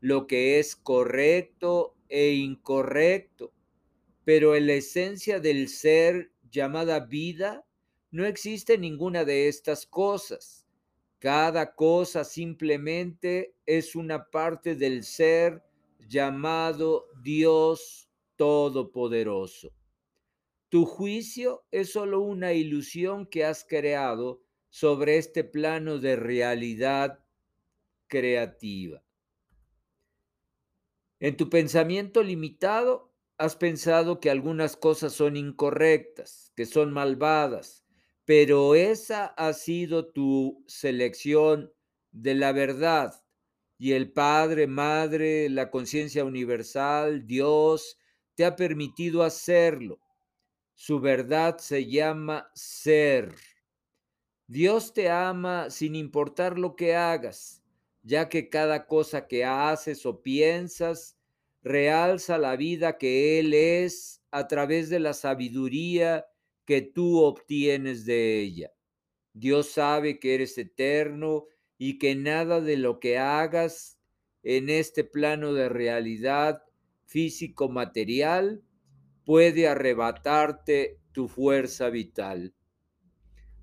lo 0.01 0.27
que 0.27 0.59
es 0.59 0.75
correcto 0.75 1.95
e 2.09 2.33
incorrecto. 2.33 3.53
Pero 4.25 4.55
en 4.55 4.67
la 4.67 4.73
esencia 4.73 5.39
del 5.39 5.69
ser 5.69 6.31
llamada 6.51 6.99
vida, 6.99 7.65
no 8.11 8.25
existe 8.25 8.77
ninguna 8.77 9.23
de 9.23 9.47
estas 9.47 9.85
cosas. 9.85 10.67
Cada 11.19 11.73
cosa 11.73 12.25
simplemente 12.25 13.55
es 13.65 13.95
una 13.95 14.29
parte 14.29 14.75
del 14.75 15.03
ser 15.03 15.63
llamado 15.99 17.05
Dios 17.23 18.09
Todopoderoso. 18.35 19.71
Tu 20.71 20.85
juicio 20.85 21.65
es 21.69 21.91
solo 21.91 22.21
una 22.21 22.53
ilusión 22.53 23.25
que 23.25 23.43
has 23.43 23.65
creado 23.65 24.41
sobre 24.69 25.17
este 25.17 25.43
plano 25.43 25.97
de 25.97 26.15
realidad 26.15 27.25
creativa. 28.07 29.03
En 31.19 31.35
tu 31.35 31.49
pensamiento 31.49 32.23
limitado 32.23 33.13
has 33.37 33.57
pensado 33.57 34.21
que 34.21 34.29
algunas 34.29 34.77
cosas 34.77 35.11
son 35.11 35.35
incorrectas, 35.35 36.53
que 36.55 36.65
son 36.65 36.93
malvadas, 36.93 37.85
pero 38.23 38.73
esa 38.73 39.25
ha 39.25 39.51
sido 39.51 40.13
tu 40.13 40.63
selección 40.67 41.73
de 42.13 42.33
la 42.35 42.53
verdad. 42.53 43.25
Y 43.77 43.91
el 43.91 44.13
Padre, 44.13 44.67
Madre, 44.67 45.49
la 45.49 45.69
conciencia 45.69 46.23
universal, 46.23 47.27
Dios, 47.27 47.97
te 48.35 48.45
ha 48.45 48.55
permitido 48.55 49.23
hacerlo. 49.23 49.99
Su 50.83 51.00
verdad 51.00 51.59
se 51.59 51.85
llama 51.85 52.50
ser. 52.55 53.35
Dios 54.47 54.93
te 54.93 55.11
ama 55.11 55.69
sin 55.69 55.93
importar 55.93 56.57
lo 56.57 56.75
que 56.75 56.95
hagas, 56.95 57.61
ya 58.01 58.29
que 58.29 58.50
cada 58.50 58.88
cosa 58.88 59.27
que 59.27 59.45
haces 59.45 60.07
o 60.07 60.23
piensas 60.23 61.19
realza 61.61 62.39
la 62.39 62.55
vida 62.55 62.97
que 62.97 63.38
Él 63.38 63.53
es 63.53 64.23
a 64.31 64.47
través 64.47 64.89
de 64.89 65.00
la 65.00 65.13
sabiduría 65.13 66.25
que 66.65 66.81
tú 66.81 67.19
obtienes 67.19 68.03
de 68.05 68.39
ella. 68.39 68.73
Dios 69.33 69.69
sabe 69.69 70.19
que 70.19 70.33
eres 70.33 70.57
eterno 70.57 71.45
y 71.77 72.00
que 72.00 72.15
nada 72.15 72.59
de 72.59 72.77
lo 72.77 73.00
que 73.00 73.19
hagas 73.19 74.00
en 74.41 74.67
este 74.67 75.03
plano 75.03 75.53
de 75.53 75.69
realidad 75.69 76.63
físico 77.05 77.69
material 77.69 78.63
puede 79.25 79.67
arrebatarte 79.67 80.99
tu 81.11 81.27
fuerza 81.27 81.89
vital. 81.89 82.53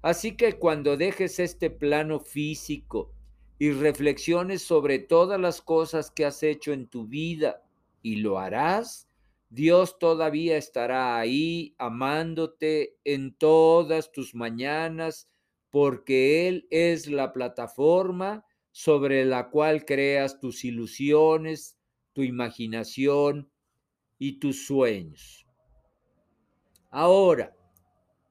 Así 0.03 0.37
que 0.37 0.55
cuando 0.55 0.97
dejes 0.97 1.39
este 1.39 1.71
plano 1.71 2.21
físico 2.21 3.13
y 3.59 3.73
reflexiones 3.73 4.63
sobre 4.63 4.99
todas 4.99 5.41
las 5.41 5.61
cosas 5.61 6.11
que 6.11 6.25
has 6.25 6.43
hecho 6.43 6.73
en 6.73 6.87
tu 6.87 7.07
vida, 7.07 7.63
y 8.03 8.17
lo 8.17 8.39
harás, 8.39 9.09
Dios 9.51 9.99
todavía 9.99 10.57
estará 10.57 11.19
ahí 11.19 11.75
amándote 11.79 12.97
en 13.05 13.35
todas 13.35 14.13
tus 14.13 14.35
mañanas, 14.35 15.29
porque 15.71 16.49
Él 16.49 16.67
es 16.71 17.09
la 17.09 17.33
plataforma 17.33 18.45
sobre 18.71 19.25
la 19.25 19.51
cual 19.51 19.85
creas 19.85 20.39
tus 20.39 20.65
ilusiones, 20.65 21.79
tu 22.13 22.23
imaginación 22.23 23.51
y 24.19 24.39
tus 24.39 24.67
sueños. 24.67 25.48
Ahora, 26.91 27.55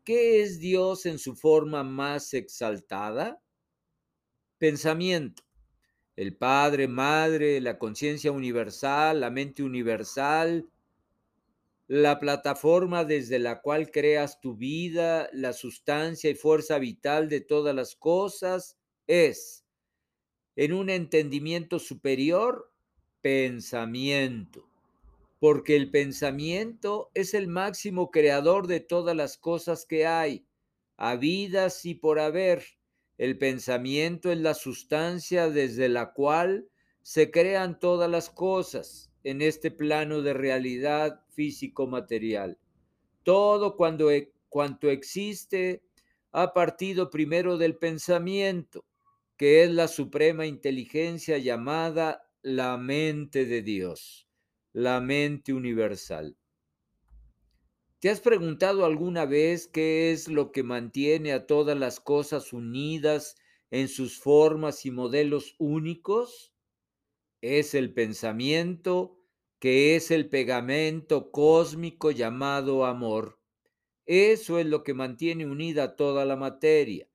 ¿qué 0.03 0.41
es 0.41 0.59
Dios 0.59 1.05
en 1.05 1.19
su 1.19 1.35
forma 1.35 1.83
más 1.83 2.33
exaltada? 2.33 3.39
Pensamiento. 4.57 5.43
El 6.15 6.35
Padre, 6.35 6.87
Madre, 6.87 7.61
la 7.61 7.77
conciencia 7.77 8.31
universal, 8.31 9.21
la 9.21 9.29
mente 9.29 9.61
universal, 9.61 10.67
la 11.85 12.19
plataforma 12.19 13.05
desde 13.05 13.37
la 13.37 13.61
cual 13.61 13.91
creas 13.91 14.41
tu 14.41 14.55
vida, 14.55 15.29
la 15.33 15.53
sustancia 15.53 16.31
y 16.31 16.35
fuerza 16.35 16.79
vital 16.79 17.29
de 17.29 17.41
todas 17.41 17.75
las 17.75 17.95
cosas, 17.95 18.79
es, 19.05 19.67
en 20.55 20.73
un 20.73 20.89
entendimiento 20.89 21.77
superior, 21.77 22.73
pensamiento 23.21 24.66
porque 25.39 25.75
el 25.75 25.91
pensamiento 25.91 27.11
es 27.13 27.33
el 27.33 27.47
máximo 27.47 28.09
creador 28.09 28.67
de 28.67 28.79
todas 28.79 29.15
las 29.15 29.37
cosas 29.37 29.85
que 29.85 30.07
hay, 30.07 30.47
habidas 30.95 31.85
y 31.85 31.93
por 31.93 32.19
haber. 32.19 32.63
El 33.17 33.37
pensamiento 33.37 34.31
es 34.31 34.39
la 34.39 34.53
sustancia 34.53 35.49
desde 35.49 35.89
la 35.89 36.13
cual 36.13 36.69
se 37.03 37.31
crean 37.31 37.79
todas 37.79 38.09
las 38.09 38.29
cosas 38.29 39.11
en 39.23 39.41
este 39.41 39.71
plano 39.71 40.21
de 40.21 40.33
realidad 40.33 41.21
físico-material. 41.29 42.57
Todo 43.23 43.75
e, 44.09 44.31
cuanto 44.49 44.89
existe 44.89 45.83
ha 46.31 46.53
partido 46.53 47.09
primero 47.09 47.57
del 47.57 47.77
pensamiento, 47.77 48.85
que 49.37 49.63
es 49.63 49.71
la 49.71 49.87
suprema 49.87 50.45
inteligencia 50.45 51.37
llamada 51.37 52.27
la 52.41 52.77
mente 52.77 53.45
de 53.45 53.61
Dios 53.61 54.26
la 54.77 55.01
mente 55.01 55.53
universal. 55.53 56.37
¿Te 57.97 58.11
has 58.11 58.21
preguntado 58.21 58.85
alguna 58.85 59.25
vez 59.25 59.67
qué 59.67 60.11
es 60.11 60.27
lo 60.27 60.51
que 60.51 60.61
mantiene 60.61 61.33
a 61.33 61.47
todas 61.47 61.75
las 61.75 61.99
cosas 61.99 62.53
unidas 62.53 63.37
en 63.71 63.87
sus 63.87 64.19
formas 64.19 64.85
y 64.85 64.91
modelos 64.91 65.55
únicos? 65.57 66.53
Es 67.41 67.73
el 67.73 67.91
pensamiento, 67.91 69.19
que 69.57 69.95
es 69.95 70.11
el 70.11 70.29
pegamento 70.29 71.31
cósmico 71.31 72.11
llamado 72.11 72.85
amor. 72.85 73.39
Eso 74.05 74.59
es 74.59 74.67
lo 74.67 74.83
que 74.83 74.93
mantiene 74.93 75.47
unida 75.47 75.95
toda 75.95 76.23
la 76.23 76.35
materia. 76.35 77.09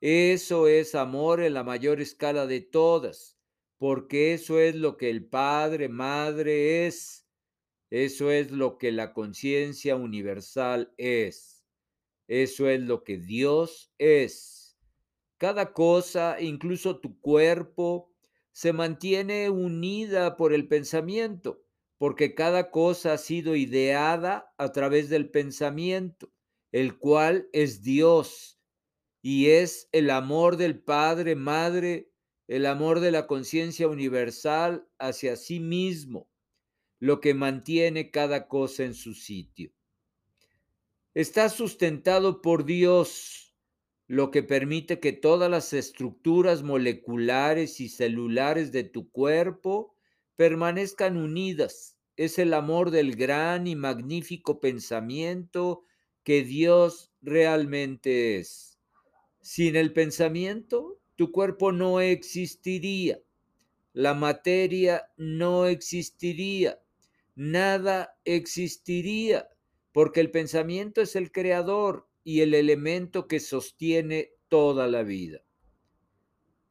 Eso 0.00 0.66
es 0.66 0.94
amor 0.94 1.42
en 1.42 1.52
la 1.52 1.62
mayor 1.62 2.00
escala 2.00 2.46
de 2.46 2.62
todas 2.62 3.36
porque 3.82 4.32
eso 4.32 4.60
es 4.60 4.76
lo 4.76 4.96
que 4.96 5.10
el 5.10 5.26
Padre, 5.26 5.88
Madre 5.88 6.86
es. 6.86 7.26
Eso 7.90 8.30
es 8.30 8.52
lo 8.52 8.78
que 8.78 8.92
la 8.92 9.12
conciencia 9.12 9.96
universal 9.96 10.94
es. 10.98 11.66
Eso 12.28 12.68
es 12.68 12.80
lo 12.80 13.02
que 13.02 13.18
Dios 13.18 13.92
es. 13.98 14.78
Cada 15.36 15.72
cosa, 15.72 16.40
incluso 16.40 17.00
tu 17.00 17.18
cuerpo, 17.18 18.14
se 18.52 18.72
mantiene 18.72 19.50
unida 19.50 20.36
por 20.36 20.52
el 20.52 20.68
pensamiento, 20.68 21.64
porque 21.98 22.36
cada 22.36 22.70
cosa 22.70 23.14
ha 23.14 23.18
sido 23.18 23.56
ideada 23.56 24.54
a 24.58 24.70
través 24.70 25.08
del 25.08 25.28
pensamiento, 25.28 26.32
el 26.70 26.98
cual 26.98 27.48
es 27.52 27.82
Dios 27.82 28.60
y 29.22 29.48
es 29.48 29.88
el 29.90 30.10
amor 30.10 30.56
del 30.56 30.80
Padre, 30.80 31.34
Madre, 31.34 32.11
el 32.52 32.66
amor 32.66 33.00
de 33.00 33.10
la 33.10 33.26
conciencia 33.26 33.88
universal 33.88 34.86
hacia 34.98 35.36
sí 35.36 35.58
mismo, 35.58 36.28
lo 36.98 37.18
que 37.18 37.32
mantiene 37.32 38.10
cada 38.10 38.46
cosa 38.46 38.84
en 38.84 38.92
su 38.92 39.14
sitio. 39.14 39.72
Está 41.14 41.48
sustentado 41.48 42.42
por 42.42 42.66
Dios, 42.66 43.56
lo 44.06 44.30
que 44.30 44.42
permite 44.42 45.00
que 45.00 45.14
todas 45.14 45.50
las 45.50 45.72
estructuras 45.72 46.62
moleculares 46.62 47.80
y 47.80 47.88
celulares 47.88 48.70
de 48.70 48.84
tu 48.84 49.10
cuerpo 49.10 49.96
permanezcan 50.36 51.16
unidas. 51.16 51.96
Es 52.16 52.38
el 52.38 52.52
amor 52.52 52.90
del 52.90 53.16
gran 53.16 53.66
y 53.66 53.76
magnífico 53.76 54.60
pensamiento 54.60 55.84
que 56.22 56.44
Dios 56.44 57.14
realmente 57.22 58.36
es. 58.36 58.78
Sin 59.40 59.74
el 59.74 59.94
pensamiento, 59.94 61.01
tu 61.22 61.30
cuerpo 61.30 61.70
no 61.70 62.00
existiría, 62.00 63.22
la 63.92 64.12
materia 64.12 65.08
no 65.16 65.66
existiría, 65.66 66.82
nada 67.36 68.18
existiría, 68.24 69.48
porque 69.92 70.18
el 70.18 70.32
pensamiento 70.32 71.00
es 71.00 71.14
el 71.14 71.30
creador 71.30 72.08
y 72.24 72.40
el 72.40 72.54
elemento 72.54 73.28
que 73.28 73.38
sostiene 73.38 74.32
toda 74.48 74.88
la 74.88 75.04
vida. 75.04 75.44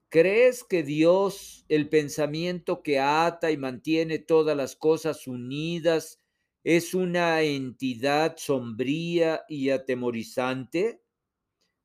¿Crees 0.10 0.66
que 0.66 0.84
Dios, 0.84 1.64
el 1.70 1.88
pensamiento 1.88 2.84
que 2.84 3.00
ata 3.00 3.52
y 3.52 3.58
mantiene 3.58 4.20
todas 4.20 4.58
las 4.58 4.76
cosas 4.76 5.28
unidas, 5.28 6.20
es 6.66 6.94
una 6.94 7.42
entidad 7.42 8.36
sombría 8.36 9.46
y 9.48 9.70
atemorizante? 9.70 11.02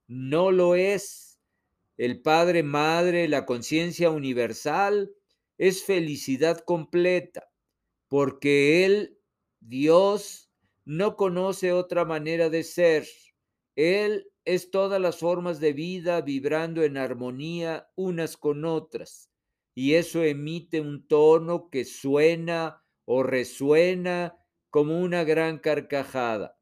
No 0.08 0.50
lo 0.50 0.74
es 0.74 1.25
el 1.96 2.20
Padre, 2.20 2.62
Madre, 2.62 3.28
la 3.28 3.46
conciencia 3.46 4.10
universal, 4.10 5.12
es 5.58 5.84
felicidad 5.84 6.58
completa, 6.60 7.50
porque 8.08 8.84
Él, 8.84 9.18
Dios, 9.60 10.50
no 10.84 11.16
conoce 11.16 11.72
otra 11.72 12.04
manera 12.04 12.50
de 12.50 12.62
ser. 12.62 13.06
Él 13.74 14.30
es 14.44 14.70
todas 14.70 15.00
las 15.00 15.18
formas 15.18 15.58
de 15.58 15.72
vida 15.72 16.20
vibrando 16.20 16.84
en 16.84 16.96
armonía 16.96 17.88
unas 17.96 18.36
con 18.36 18.64
otras, 18.64 19.30
y 19.74 19.94
eso 19.94 20.22
emite 20.22 20.80
un 20.80 21.06
tono 21.06 21.68
que 21.70 21.84
suena 21.84 22.82
o 23.04 23.22
resuena 23.22 24.38
como 24.70 25.00
una 25.00 25.24
gran 25.24 25.58
carcajada. 25.58 26.58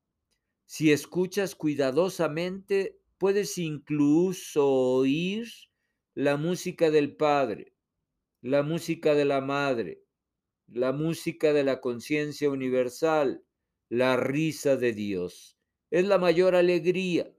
Si 0.66 0.92
escuchas 0.92 1.54
cuidadosamente, 1.54 3.00
puedes 3.18 3.58
incluso 3.58 4.68
oír 4.68 5.48
la 6.14 6.36
música 6.36 6.90
del 6.90 7.16
Padre, 7.16 7.74
la 8.40 8.62
música 8.62 9.14
de 9.14 9.24
la 9.24 9.40
Madre, 9.40 10.04
la 10.66 10.92
música 10.92 11.52
de 11.52 11.64
la 11.64 11.80
conciencia 11.80 12.50
universal, 12.50 13.44
la 13.88 14.16
risa 14.16 14.76
de 14.76 14.92
Dios. 14.92 15.58
Es 15.90 16.06
la 16.06 16.18
mayor 16.18 16.54
alegría. 16.54 17.34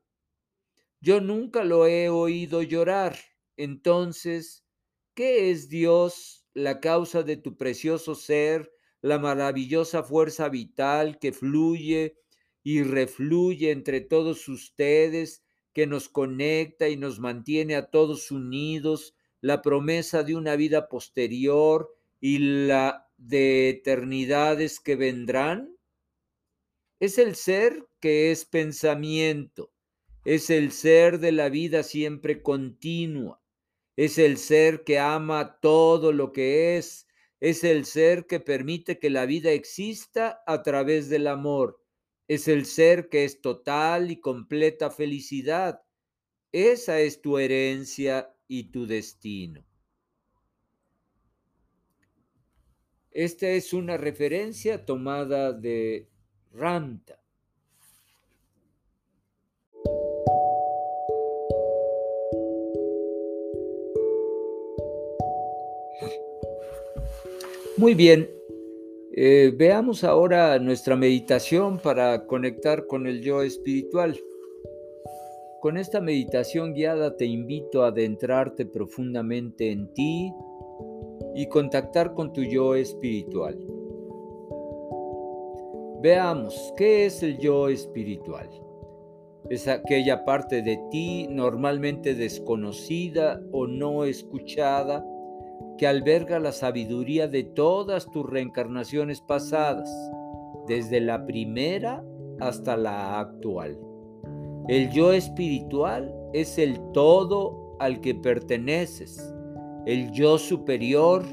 Yo 1.01 1.21
nunca 1.21 1.63
lo 1.63 1.87
he 1.87 2.09
oído 2.09 2.61
llorar. 2.61 3.17
Entonces, 3.57 4.65
¿qué 5.13 5.51
es 5.51 5.69
Dios, 5.69 6.45
la 6.53 6.79
causa 6.79 7.23
de 7.23 7.37
tu 7.37 7.57
precioso 7.57 8.15
ser, 8.15 8.71
la 9.01 9.19
maravillosa 9.19 10.03
fuerza 10.03 10.49
vital 10.49 11.19
que 11.19 11.31
fluye 11.31 12.17
y 12.63 12.81
refluye 12.81 13.71
entre 13.71 14.01
todos 14.01 14.47
ustedes 14.47 15.44
que 15.75 15.85
nos 15.87 16.07
conecta 16.07 16.87
y 16.87 16.95
nos 16.95 17.19
mantiene 17.19 17.75
a 17.75 17.91
todos 17.91 18.31
unidos, 18.31 19.13
la 19.41 19.61
promesa 19.61 20.23
de 20.23 20.33
una 20.33 20.55
vida 20.55 20.87
posterior 20.87 21.93
y 22.21 22.37
la 22.67 23.09
de 23.17 23.69
eternidades 23.69 24.79
que 24.79 24.95
vendrán? 24.95 25.75
Es 27.01 27.17
el 27.17 27.35
ser 27.35 27.85
que 27.99 28.31
es 28.31 28.45
pensamiento, 28.45 29.73
es 30.23 30.49
el 30.49 30.71
ser 30.71 31.19
de 31.19 31.33
la 31.33 31.49
vida 31.49 31.83
siempre 31.83 32.41
continua, 32.41 33.41
es 33.97 34.17
el 34.17 34.37
ser 34.37 34.85
que 34.85 34.97
ama 34.97 35.59
todo 35.59 36.13
lo 36.13 36.31
que 36.31 36.77
es, 36.77 37.05
es 37.41 37.65
el 37.65 37.83
ser 37.83 38.27
que 38.27 38.39
permite 38.39 38.97
que 38.97 39.09
la 39.09 39.25
vida 39.25 39.51
exista 39.51 40.41
a 40.47 40.63
través 40.63 41.09
del 41.09 41.27
amor, 41.27 41.84
es 42.27 42.47
el 42.47 42.65
ser 42.65 43.09
que 43.09 43.23
es 43.23 43.41
total 43.41 44.11
y 44.11 44.19
completa 44.19 44.89
felicidad. 44.89 45.83
Esa 46.51 46.99
es 46.99 47.21
tu 47.21 47.37
herencia 47.37 48.33
y 48.47 48.71
tu 48.71 48.87
destino. 48.87 49.65
Esta 53.11 53.47
es 53.47 53.73
una 53.73 53.97
referencia 53.97 54.85
tomada 54.85 55.53
de 55.53 56.09
Ranta. 56.51 57.21
Muy 67.77 67.93
bien, 67.93 68.29
eh, 69.17 69.53
veamos 69.55 70.03
ahora 70.03 70.59
nuestra 70.59 70.97
meditación 70.97 71.79
para 71.79 72.27
conectar 72.27 72.85
con 72.85 73.07
el 73.07 73.21
yo 73.21 73.43
espiritual. 73.43 74.19
Con 75.61 75.77
esta 75.77 76.01
meditación 76.01 76.73
guiada 76.73 77.15
te 77.15 77.23
invito 77.23 77.83
a 77.83 77.87
adentrarte 77.87 78.65
profundamente 78.65 79.71
en 79.71 79.93
ti 79.93 80.33
y 81.33 81.47
contactar 81.47 82.13
con 82.13 82.33
tu 82.33 82.43
yo 82.43 82.75
espiritual. 82.75 83.57
Veamos, 86.01 86.73
¿qué 86.75 87.05
es 87.05 87.23
el 87.23 87.37
yo 87.37 87.69
espiritual? 87.69 88.49
Es 89.49 89.69
aquella 89.69 90.25
parte 90.25 90.61
de 90.61 90.77
ti 90.91 91.27
normalmente 91.29 92.15
desconocida 92.15 93.41
o 93.53 93.65
no 93.65 94.03
escuchada 94.03 95.05
que 95.77 95.87
alberga 95.87 96.39
la 96.39 96.51
sabiduría 96.51 97.27
de 97.27 97.43
todas 97.43 98.09
tus 98.11 98.25
reencarnaciones 98.29 99.21
pasadas, 99.21 99.89
desde 100.67 100.99
la 101.01 101.25
primera 101.25 102.03
hasta 102.39 102.77
la 102.77 103.19
actual. 103.19 103.77
El 104.67 104.89
yo 104.91 105.13
espiritual 105.13 106.13
es 106.33 106.57
el 106.57 106.79
todo 106.91 107.75
al 107.79 108.01
que 108.01 108.15
perteneces, 108.15 109.33
el 109.85 110.11
yo 110.11 110.37
superior 110.37 111.23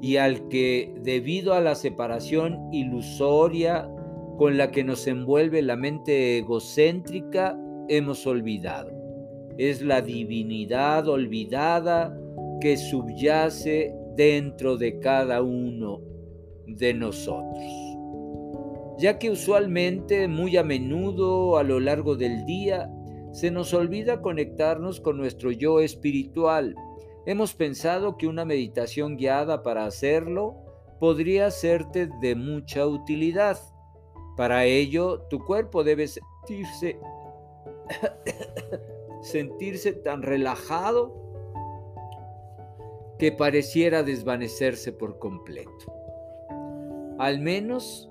y 0.00 0.16
al 0.16 0.48
que, 0.48 0.94
debido 1.02 1.54
a 1.54 1.60
la 1.60 1.74
separación 1.74 2.68
ilusoria 2.72 3.88
con 4.36 4.56
la 4.56 4.70
que 4.70 4.84
nos 4.84 5.06
envuelve 5.06 5.62
la 5.62 5.76
mente 5.76 6.38
egocéntrica, 6.38 7.58
hemos 7.88 8.26
olvidado. 8.26 8.90
Es 9.58 9.80
la 9.80 10.02
divinidad 10.02 11.08
olvidada 11.08 12.18
que 12.60 12.76
subyace 12.76 13.94
dentro 14.16 14.76
de 14.76 14.98
cada 14.98 15.42
uno 15.42 16.00
de 16.66 16.94
nosotros. 16.94 17.64
Ya 18.98 19.18
que 19.18 19.30
usualmente, 19.30 20.26
muy 20.26 20.56
a 20.56 20.64
menudo, 20.64 21.58
a 21.58 21.62
lo 21.62 21.80
largo 21.80 22.16
del 22.16 22.46
día, 22.46 22.90
se 23.32 23.50
nos 23.50 23.74
olvida 23.74 24.22
conectarnos 24.22 25.00
con 25.00 25.18
nuestro 25.18 25.50
yo 25.50 25.80
espiritual. 25.80 26.74
Hemos 27.26 27.54
pensado 27.54 28.16
que 28.16 28.26
una 28.26 28.46
meditación 28.46 29.16
guiada 29.16 29.62
para 29.62 29.84
hacerlo 29.84 30.56
podría 30.98 31.50
serte 31.50 32.08
de 32.22 32.34
mucha 32.34 32.86
utilidad. 32.86 33.58
Para 34.36 34.64
ello, 34.64 35.20
tu 35.28 35.44
cuerpo 35.44 35.84
debe 35.84 36.08
sentirse, 36.08 36.98
sentirse 39.22 39.92
tan 39.92 40.22
relajado 40.22 41.25
que 43.18 43.32
pareciera 43.32 44.02
desvanecerse 44.02 44.92
por 44.92 45.18
completo, 45.18 45.70
al 47.18 47.40
menos 47.40 48.10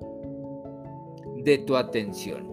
de 1.44 1.60
tu 1.60 1.76
atención. 1.76 2.52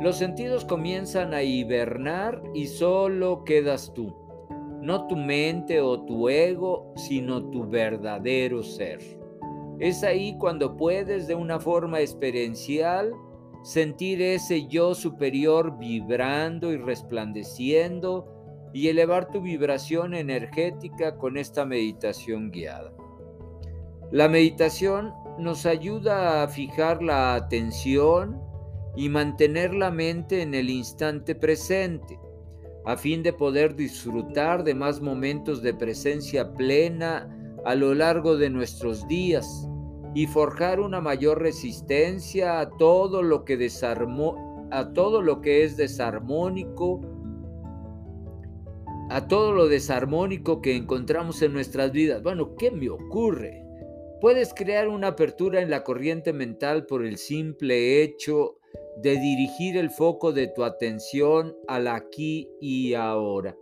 Los 0.00 0.16
sentidos 0.16 0.64
comienzan 0.64 1.34
a 1.34 1.42
hibernar 1.42 2.42
y 2.54 2.66
solo 2.66 3.44
quedas 3.44 3.92
tú, 3.94 4.14
no 4.80 5.06
tu 5.06 5.16
mente 5.16 5.80
o 5.80 6.04
tu 6.04 6.28
ego, 6.28 6.92
sino 6.96 7.50
tu 7.50 7.68
verdadero 7.68 8.62
ser. 8.62 8.98
Es 9.78 10.02
ahí 10.02 10.36
cuando 10.38 10.76
puedes 10.76 11.26
de 11.26 11.34
una 11.34 11.60
forma 11.60 12.00
experiencial 12.00 13.12
sentir 13.62 14.22
ese 14.22 14.66
yo 14.66 14.94
superior 14.94 15.78
vibrando 15.78 16.72
y 16.72 16.76
resplandeciendo 16.76 18.39
y 18.72 18.88
elevar 18.88 19.30
tu 19.30 19.40
vibración 19.40 20.14
energética 20.14 21.16
con 21.16 21.36
esta 21.36 21.64
meditación 21.64 22.50
guiada. 22.50 22.92
La 24.12 24.28
meditación 24.28 25.12
nos 25.38 25.66
ayuda 25.66 26.42
a 26.42 26.48
fijar 26.48 27.02
la 27.02 27.34
atención 27.34 28.40
y 28.96 29.08
mantener 29.08 29.72
la 29.72 29.90
mente 29.90 30.42
en 30.42 30.54
el 30.54 30.68
instante 30.68 31.34
presente, 31.34 32.18
a 32.84 32.96
fin 32.96 33.22
de 33.22 33.32
poder 33.32 33.76
disfrutar 33.76 34.64
de 34.64 34.74
más 34.74 35.00
momentos 35.00 35.62
de 35.62 35.74
presencia 35.74 36.52
plena 36.54 37.28
a 37.64 37.74
lo 37.74 37.94
largo 37.94 38.36
de 38.36 38.50
nuestros 38.50 39.06
días 39.06 39.68
y 40.14 40.26
forjar 40.26 40.80
una 40.80 41.00
mayor 41.00 41.40
resistencia 41.40 42.58
a 42.58 42.70
todo 42.70 43.22
lo 43.22 43.44
que 43.44 43.56
desarmó, 43.56 44.68
a 44.72 44.92
todo 44.92 45.22
lo 45.22 45.40
que 45.40 45.62
es 45.62 45.76
desarmónico 45.76 47.00
a 49.10 49.26
todo 49.26 49.52
lo 49.52 49.66
desarmónico 49.66 50.62
que 50.62 50.76
encontramos 50.76 51.42
en 51.42 51.52
nuestras 51.52 51.90
vidas. 51.90 52.22
Bueno, 52.22 52.54
¿qué 52.54 52.70
me 52.70 52.88
ocurre? 52.88 53.64
Puedes 54.20 54.54
crear 54.54 54.86
una 54.86 55.08
apertura 55.08 55.60
en 55.60 55.68
la 55.68 55.82
corriente 55.82 56.32
mental 56.32 56.86
por 56.86 57.04
el 57.04 57.16
simple 57.16 58.02
hecho 58.02 58.58
de 59.02 59.18
dirigir 59.18 59.76
el 59.76 59.90
foco 59.90 60.32
de 60.32 60.46
tu 60.46 60.62
atención 60.62 61.56
al 61.66 61.88
aquí 61.88 62.48
y 62.60 62.94
ahora. 62.94 63.56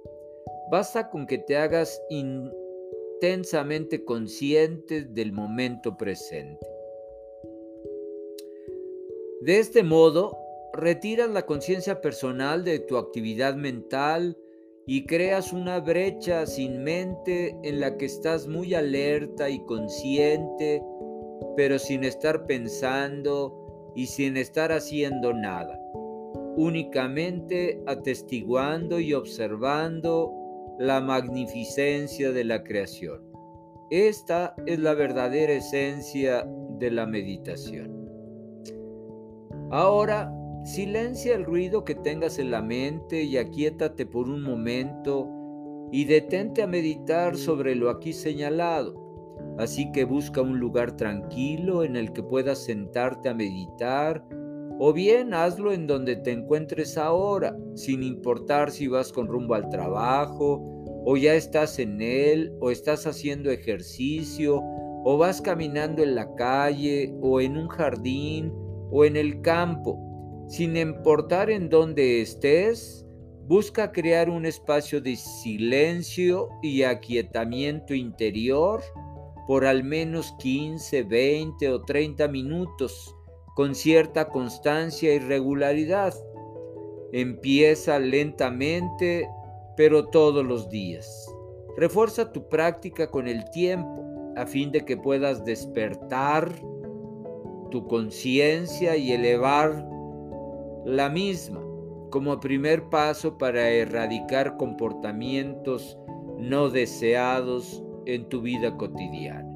Basta 0.70 1.08
con 1.08 1.26
que 1.26 1.38
te 1.38 1.56
hagas 1.56 1.98
intensamente 2.10 4.04
consciente 4.04 5.02
del 5.02 5.32
momento 5.32 5.96
presente. 5.96 6.66
De 9.40 9.60
este 9.60 9.82
modo, 9.82 10.36
retiras 10.74 11.30
la 11.30 11.46
conciencia 11.46 12.02
personal 12.02 12.64
de 12.64 12.80
tu 12.80 12.98
actividad 12.98 13.54
mental, 13.54 14.36
y 14.90 15.04
creas 15.04 15.52
una 15.52 15.80
brecha 15.80 16.46
sin 16.46 16.82
mente 16.82 17.54
en 17.62 17.78
la 17.78 17.98
que 17.98 18.06
estás 18.06 18.48
muy 18.48 18.72
alerta 18.72 19.50
y 19.50 19.58
consciente, 19.66 20.82
pero 21.58 21.78
sin 21.78 22.04
estar 22.04 22.46
pensando 22.46 23.92
y 23.94 24.06
sin 24.06 24.38
estar 24.38 24.72
haciendo 24.72 25.34
nada, 25.34 25.78
únicamente 26.56 27.82
atestiguando 27.86 28.98
y 28.98 29.12
observando 29.12 30.32
la 30.78 31.02
magnificencia 31.02 32.32
de 32.32 32.44
la 32.44 32.64
creación. 32.64 33.20
Esta 33.90 34.56
es 34.64 34.78
la 34.78 34.94
verdadera 34.94 35.52
esencia 35.52 36.48
de 36.78 36.90
la 36.90 37.04
meditación. 37.04 38.08
Ahora 39.70 40.32
Silencia 40.68 41.34
el 41.34 41.46
ruido 41.46 41.82
que 41.82 41.94
tengas 41.94 42.38
en 42.38 42.50
la 42.50 42.60
mente 42.60 43.22
y 43.22 43.38
aquíétate 43.38 44.04
por 44.04 44.28
un 44.28 44.42
momento 44.42 45.26
y 45.90 46.04
detente 46.04 46.62
a 46.62 46.66
meditar 46.66 47.38
sobre 47.38 47.74
lo 47.74 47.88
aquí 47.88 48.12
señalado. 48.12 48.94
Así 49.56 49.90
que 49.92 50.04
busca 50.04 50.42
un 50.42 50.60
lugar 50.60 50.94
tranquilo 50.94 51.84
en 51.84 51.96
el 51.96 52.12
que 52.12 52.22
puedas 52.22 52.58
sentarte 52.58 53.30
a 53.30 53.34
meditar 53.34 54.22
o 54.78 54.92
bien 54.92 55.32
hazlo 55.32 55.72
en 55.72 55.86
donde 55.86 56.16
te 56.16 56.32
encuentres 56.32 56.98
ahora, 56.98 57.56
sin 57.74 58.02
importar 58.02 58.70
si 58.70 58.88
vas 58.88 59.10
con 59.10 59.26
rumbo 59.26 59.54
al 59.54 59.70
trabajo 59.70 60.84
o 61.06 61.16
ya 61.16 61.32
estás 61.32 61.78
en 61.78 62.02
él 62.02 62.52
o 62.60 62.70
estás 62.70 63.06
haciendo 63.06 63.50
ejercicio 63.50 64.60
o 65.02 65.16
vas 65.16 65.40
caminando 65.40 66.02
en 66.02 66.14
la 66.14 66.34
calle 66.34 67.16
o 67.22 67.40
en 67.40 67.56
un 67.56 67.68
jardín 67.68 68.52
o 68.90 69.06
en 69.06 69.16
el 69.16 69.40
campo. 69.40 70.07
Sin 70.48 70.78
importar 70.78 71.50
en 71.50 71.68
dónde 71.68 72.22
estés, 72.22 73.04
busca 73.46 73.92
crear 73.92 74.30
un 74.30 74.46
espacio 74.46 74.98
de 75.02 75.14
silencio 75.14 76.48
y 76.62 76.84
aquietamiento 76.84 77.94
interior 77.94 78.82
por 79.46 79.66
al 79.66 79.84
menos 79.84 80.34
15, 80.38 81.02
20 81.02 81.70
o 81.70 81.82
30 81.82 82.28
minutos 82.28 83.14
con 83.54 83.74
cierta 83.74 84.30
constancia 84.30 85.14
y 85.14 85.18
regularidad. 85.18 86.14
Empieza 87.12 87.98
lentamente, 87.98 89.28
pero 89.76 90.06
todos 90.08 90.46
los 90.46 90.70
días. 90.70 91.30
Refuerza 91.76 92.32
tu 92.32 92.48
práctica 92.48 93.10
con 93.10 93.28
el 93.28 93.48
tiempo 93.50 94.32
a 94.34 94.46
fin 94.46 94.72
de 94.72 94.86
que 94.86 94.96
puedas 94.96 95.44
despertar 95.44 96.50
tu 97.70 97.86
conciencia 97.86 98.96
y 98.96 99.12
elevar 99.12 99.97
la 100.84 101.08
misma. 101.08 101.62
como 102.10 102.40
primer 102.40 102.88
paso 102.88 103.36
para 103.36 103.68
erradicar 103.68 104.56
comportamientos 104.56 105.98
no 106.38 106.70
deseados 106.70 107.84
en 108.06 108.26
tu 108.30 108.40
vida 108.40 108.74
cotidiana. 108.78 109.46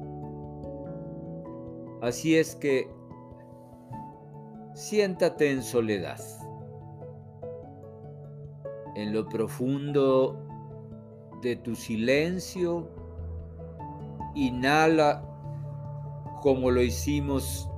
Así 2.03 2.35
es 2.35 2.55
que 2.55 2.87
siéntate 4.75 5.49
en 5.49 5.63
soledad. 5.63 6.19
En 8.95 9.13
lo 9.13 9.27
profundo 9.27 10.37
de 11.41 11.55
tu 11.55 11.75
silencio, 11.75 12.87
inhala 14.35 15.23
como 16.41 16.69
lo 16.69 16.81
hicimos 16.81 17.69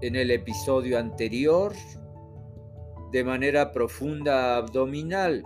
en 0.00 0.16
el 0.16 0.30
episodio 0.30 0.98
anterior, 0.98 1.72
de 3.12 3.22
manera 3.22 3.70
profunda 3.72 4.56
abdominal. 4.56 5.44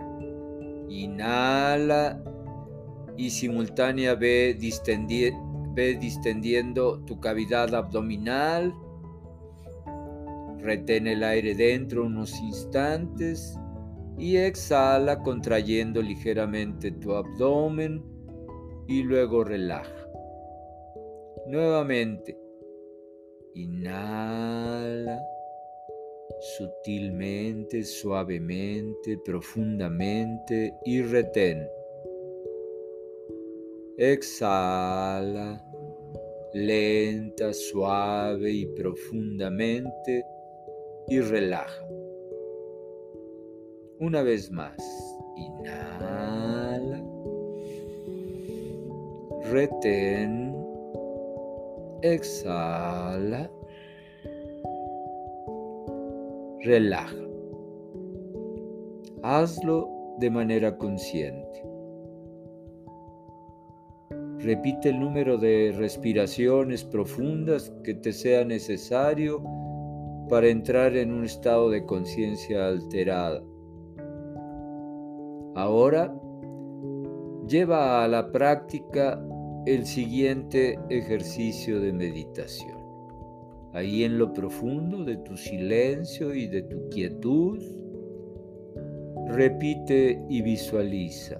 Inhala 0.89 2.23
y 3.17 3.29
simultánea 3.29 4.15
ve, 4.15 4.57
distendiendo 5.99 6.99
tu 7.05 7.19
cavidad 7.19 7.75
abdominal. 7.75 8.73
Retén 10.59 11.07
el 11.07 11.23
aire 11.23 11.55
dentro 11.55 12.05
unos 12.05 12.39
instantes 12.39 13.59
y 14.17 14.37
exhala 14.37 15.19
contrayendo 15.19 16.01
ligeramente 16.01 16.91
tu 16.91 17.13
abdomen 17.13 18.03
y 18.87 19.03
luego 19.03 19.43
relaja. 19.43 20.07
Nuevamente, 21.47 22.37
inhala 23.53 25.21
sutilmente, 26.57 27.83
suavemente, 27.83 29.17
profundamente 29.25 30.73
y 30.85 31.01
retén. 31.01 31.67
Exhala 33.97 35.63
lenta, 36.53 37.53
suave 37.53 38.51
y 38.51 38.65
profundamente 38.67 40.25
y 41.07 41.19
relaja. 41.19 41.87
Una 43.99 44.21
vez 44.23 44.51
más, 44.51 44.77
inhala, 45.35 47.03
retén, 49.51 50.55
exhala, 52.01 53.51
relaja. 56.67 57.15
Hazlo 59.23 59.89
de 60.19 60.29
manera 60.29 60.77
consciente. 60.77 61.63
Repite 64.39 64.89
el 64.89 64.99
número 64.99 65.37
de 65.37 65.73
respiraciones 65.77 66.83
profundas 66.83 67.73
que 67.83 67.93
te 67.93 68.11
sea 68.11 68.43
necesario 68.43 69.41
para 70.29 70.47
entrar 70.47 70.95
en 70.97 71.13
un 71.13 71.23
estado 71.23 71.69
de 71.69 71.85
conciencia 71.85 72.67
alterada. 72.67 73.41
Ahora, 75.55 76.13
lleva 77.47 78.03
a 78.03 78.07
la 78.07 78.31
práctica 78.31 79.19
el 79.65 79.85
siguiente 79.85 80.77
ejercicio 80.89 81.79
de 81.79 81.93
meditación. 81.93 82.76
Ahí 83.77 84.05
en 84.05 84.17
lo 84.17 84.33
profundo 84.33 85.03
de 85.03 85.17
tu 85.17 85.37
silencio 85.37 86.33
y 86.33 86.47
de 86.47 86.63
tu 86.63 86.89
quietud, 86.89 87.61
repite 89.27 90.19
y 90.27 90.41
visualiza. 90.41 91.39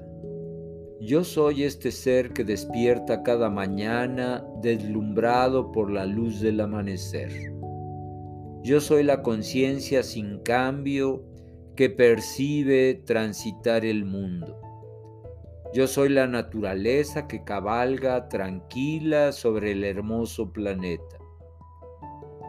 Yo 1.02 1.24
soy 1.24 1.64
este 1.64 1.90
ser 1.90 2.34
que 2.34 2.44
despierta 2.44 3.24
cada 3.24 3.50
mañana 3.50 4.46
deslumbrado 4.62 5.72
por 5.72 5.90
la 5.90 6.06
luz 6.06 6.40
del 6.40 6.62
amanecer. 6.62 7.32
Yo 8.62 8.82
soy 8.82 9.02
la 9.02 9.24
conciencia 9.24 10.04
sin 10.04 10.38
cambio 10.44 11.24
que 11.76 11.90
percibe 11.90 13.02
transitar 13.04 13.84
el 13.84 14.06
mundo. 14.06 14.62
Yo 15.74 15.88
soy 15.88 16.10
la 16.10 16.28
naturaleza 16.28 17.28
que 17.28 17.44
cabalga 17.44 18.30
tranquila 18.30 19.32
sobre 19.32 19.72
el 19.72 19.84
hermoso 19.84 20.54
planeta. 20.54 21.17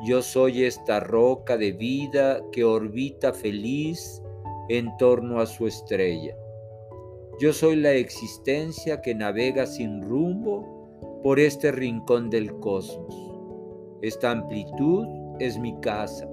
Yo 0.05 0.23
soy 0.23 0.63
esta 0.63 1.01
roca 1.01 1.57
de 1.57 1.73
vida 1.73 2.41
que 2.53 2.63
orbita 2.63 3.33
feliz 3.33 4.23
en 4.69 4.97
torno 4.97 5.41
a 5.41 5.47
su 5.47 5.67
estrella. 5.67 6.37
Yo 7.41 7.53
soy 7.53 7.75
la 7.75 7.93
existencia 7.93 9.01
que 9.01 9.15
navega 9.15 9.67
sin 9.67 10.03
rumbo 10.03 11.21
por 11.25 11.41
este 11.41 11.73
rincón 11.73 12.31
del 12.31 12.57
cosmos. 12.61 13.15
Esta 14.01 14.31
amplitud 14.31 15.05
es 15.41 15.59
mi 15.59 15.79
casa, 15.81 16.29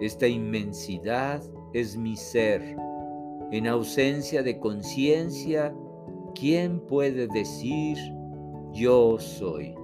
esta 0.00 0.28
inmensidad 0.28 1.42
es 1.72 1.96
mi 1.96 2.16
ser. 2.16 2.76
En 3.50 3.66
ausencia 3.66 4.44
de 4.44 4.60
conciencia, 4.60 5.74
¿quién 6.36 6.78
puede 6.86 7.26
decir 7.26 7.98
yo 8.72 9.18
soy? 9.18 9.79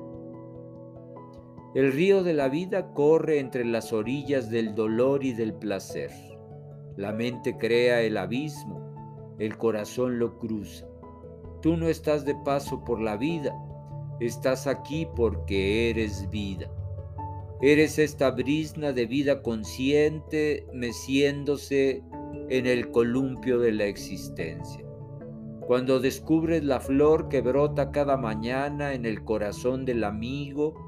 El 1.77 1.93
río 1.93 2.25
de 2.25 2.35
la 2.35 2.49
vida 2.49 2.93
corre 2.93 3.39
entre 3.39 3.65
las 3.65 3.93
orillas 3.93 4.51
del 4.51 4.75
dolor 4.75 5.25
y 5.25 5.33
del 5.33 5.55
placer. 5.55 6.11
La 6.97 7.13
mente 7.13 7.57
crea 7.57 8.01
el 8.01 8.17
abismo 8.17 8.87
el 9.39 9.59
corazón 9.59 10.19
lo 10.19 10.39
cruza. 10.39 10.87
Tú 11.61 11.77
no 11.77 11.89
estás 11.89 12.25
de 12.25 12.35
paso 12.35 12.83
por 12.85 13.01
la 13.01 13.17
vida, 13.17 13.55
estás 14.21 14.67
aquí 14.67 15.07
porque 15.15 15.91
eres 15.91 16.29
vida. 16.31 16.71
Eres 17.61 17.99
esta 17.99 18.31
brisna 18.31 18.93
de 18.93 19.07
vida 19.07 19.43
consciente 19.43 20.67
meciéndose 20.73 22.03
en 22.49 22.67
el 22.67 22.91
columpio 22.91 23.59
de 23.59 23.73
la 23.73 23.85
existencia. 23.85 24.85
Cuando 25.67 26.01
descubres 26.01 26.65
la 26.65 26.81
flor 26.81 27.29
que 27.29 27.41
brota 27.41 27.91
cada 27.91 28.17
mañana 28.17 28.95
en 28.95 29.05
el 29.05 29.25
corazón 29.25 29.85
del 29.85 30.05
amigo, 30.05 30.86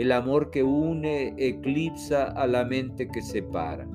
el 0.00 0.12
amor 0.12 0.50
que 0.50 0.62
une 0.62 1.34
eclipsa 1.36 2.24
a 2.24 2.46
la 2.46 2.64
mente 2.64 3.06
que 3.06 3.20
separa. 3.20 3.86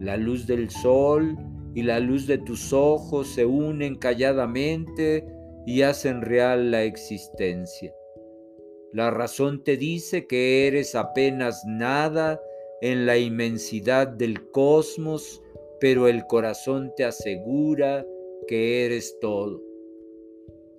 La 0.00 0.16
luz 0.16 0.46
del 0.46 0.70
sol 0.70 1.36
y 1.74 1.82
la 1.82 2.00
luz 2.00 2.26
de 2.26 2.38
tus 2.38 2.72
ojos 2.72 3.28
se 3.34 3.44
unen 3.44 3.96
calladamente 3.96 5.26
y 5.66 5.82
hacen 5.82 6.22
real 6.22 6.70
la 6.70 6.84
existencia. 6.84 7.92
La 8.94 9.10
razón 9.10 9.62
te 9.62 9.76
dice 9.76 10.26
que 10.26 10.66
eres 10.66 10.94
apenas 10.94 11.64
nada 11.66 12.40
en 12.80 13.04
la 13.04 13.18
inmensidad 13.18 14.08
del 14.08 14.50
cosmos, 14.50 15.42
pero 15.80 16.08
el 16.08 16.26
corazón 16.28 16.94
te 16.96 17.04
asegura 17.04 18.06
que 18.48 18.86
eres 18.86 19.18
todo. 19.20 19.60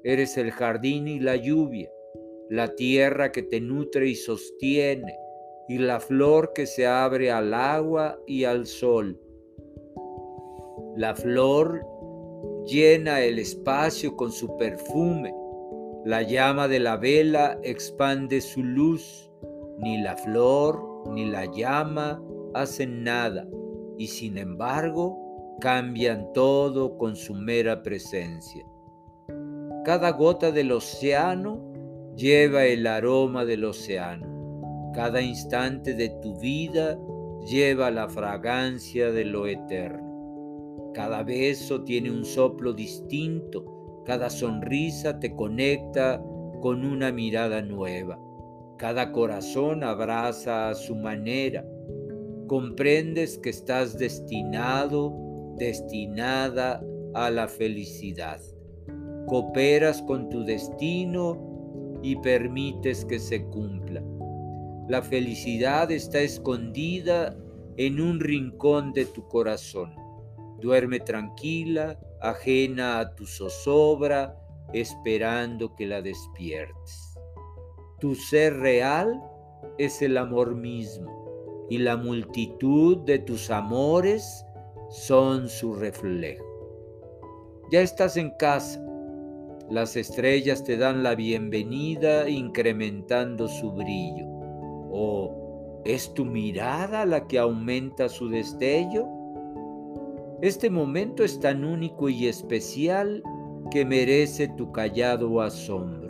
Eres 0.03 0.35
el 0.37 0.49
jardín 0.49 1.07
y 1.07 1.19
la 1.19 1.35
lluvia, 1.35 1.91
la 2.51 2.75
tierra 2.75 3.31
que 3.31 3.41
te 3.43 3.59
nutre 3.59 4.09
y 4.09 4.15
sostiene, 4.15 5.15
y 5.67 5.77
la 5.79 5.99
flor 5.99 6.51
que 6.53 6.67
se 6.67 6.85
abre 6.85 7.31
al 7.31 7.53
agua 7.53 8.19
y 8.27 8.43
al 8.43 8.67
sol 8.67 9.19
la 10.95 11.15
flor 11.15 11.85
llena 12.65 13.21
el 13.21 13.39
espacio 13.39 14.15
con 14.17 14.31
su 14.31 14.57
perfume. 14.57 15.33
La 16.03 16.21
llama 16.21 16.67
de 16.67 16.79
la 16.79 16.97
vela 16.97 17.57
expande 17.63 18.41
su 18.41 18.63
luz. 18.63 19.29
Ni 19.79 20.01
la 20.01 20.17
flor 20.17 21.09
ni 21.13 21.25
la 21.25 21.45
llama 21.45 22.21
hacen 22.53 23.03
nada 23.03 23.47
y 23.97 24.07
sin 24.07 24.37
embargo 24.37 25.57
cambian 25.59 26.31
todo 26.33 26.97
con 26.97 27.15
su 27.15 27.33
mera 27.33 27.81
presencia. 27.81 28.65
Cada 29.85 30.11
gota 30.11 30.51
del 30.51 30.71
océano 30.71 31.70
lleva 32.21 32.65
el 32.65 32.85
aroma 32.85 33.45
del 33.45 33.65
océano. 33.65 34.91
Cada 34.93 35.23
instante 35.23 35.95
de 35.95 36.09
tu 36.21 36.37
vida 36.39 36.99
lleva 37.47 37.89
la 37.89 38.07
fragancia 38.09 39.11
de 39.11 39.25
lo 39.25 39.47
eterno. 39.47 40.91
Cada 40.93 41.23
beso 41.23 41.83
tiene 41.83 42.11
un 42.11 42.23
soplo 42.23 42.73
distinto, 42.73 44.03
cada 44.05 44.29
sonrisa 44.29 45.19
te 45.19 45.35
conecta 45.35 46.21
con 46.61 46.85
una 46.85 47.11
mirada 47.11 47.63
nueva, 47.63 48.19
cada 48.77 49.11
corazón 49.11 49.83
abraza 49.83 50.69
a 50.69 50.75
su 50.75 50.95
manera. 50.95 51.65
Comprendes 52.47 53.39
que 53.39 53.49
estás 53.49 53.97
destinado, 53.97 55.15
destinada 55.57 56.83
a 57.15 57.31
la 57.31 57.47
felicidad. 57.47 58.39
Cooperas 59.27 60.03
con 60.03 60.29
tu 60.29 60.43
destino 60.43 61.50
y 62.01 62.15
permites 62.17 63.05
que 63.05 63.19
se 63.19 63.45
cumpla. 63.45 64.03
La 64.87 65.01
felicidad 65.01 65.91
está 65.91 66.19
escondida 66.19 67.37
en 67.77 68.01
un 68.01 68.19
rincón 68.19 68.93
de 68.93 69.05
tu 69.05 69.27
corazón 69.27 70.01
Duerme 70.61 70.99
tranquila, 70.99 71.99
ajena 72.21 72.99
a 72.99 73.15
tu 73.15 73.25
zozobra, 73.25 74.37
esperando 74.73 75.75
que 75.75 75.87
la 75.87 76.03
despiertes. 76.03 77.15
Tu 77.99 78.13
ser 78.13 78.57
real 78.57 79.19
es 79.79 80.03
el 80.03 80.17
amor 80.17 80.55
mismo 80.55 81.67
y 81.67 81.79
la 81.79 81.97
multitud 81.97 82.97
de 83.05 83.17
tus 83.17 83.49
amores 83.49 84.45
son 84.89 85.49
su 85.49 85.73
reflejo. 85.73 86.45
Ya 87.71 87.81
estás 87.81 88.15
en 88.15 88.29
casa. 88.37 88.85
Las 89.71 89.95
estrellas 89.95 90.65
te 90.65 90.75
dan 90.75 91.01
la 91.01 91.15
bienvenida 91.15 92.27
incrementando 92.27 93.47
su 93.47 93.71
brillo. 93.71 94.25
¿O 94.91 95.81
es 95.85 96.13
tu 96.13 96.25
mirada 96.25 97.05
la 97.05 97.25
que 97.25 97.39
aumenta 97.39 98.09
su 98.09 98.27
destello? 98.27 99.07
Este 100.41 100.69
momento 100.69 101.23
es 101.23 101.39
tan 101.39 101.63
único 101.63 102.09
y 102.09 102.27
especial 102.27 103.23
que 103.71 103.85
merece 103.85 104.49
tu 104.49 104.73
callado 104.73 105.39
asombro. 105.39 106.00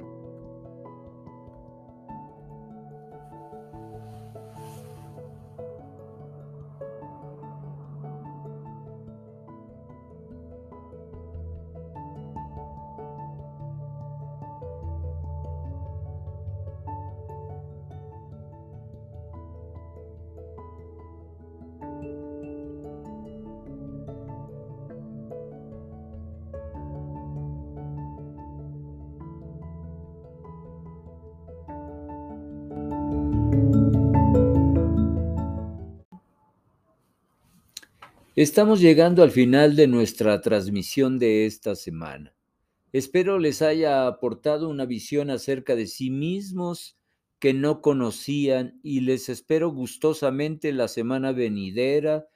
Estamos 38.41 38.81
llegando 38.81 39.21
al 39.21 39.29
final 39.29 39.75
de 39.75 39.85
nuestra 39.85 40.41
transmisión 40.41 41.19
de 41.19 41.45
esta 41.45 41.75
semana. 41.75 42.33
Espero 42.91 43.37
les 43.37 43.61
haya 43.61 44.07
aportado 44.07 44.67
una 44.67 44.85
visión 44.85 45.29
acerca 45.29 45.75
de 45.75 45.85
sí 45.85 46.09
mismos 46.09 46.97
que 47.37 47.53
no 47.53 47.81
conocían 47.81 48.79
y 48.81 49.01
les 49.01 49.29
espero 49.29 49.69
gustosamente 49.69 50.71
la 50.71 50.87
semana 50.87 51.33
venidera 51.33 52.29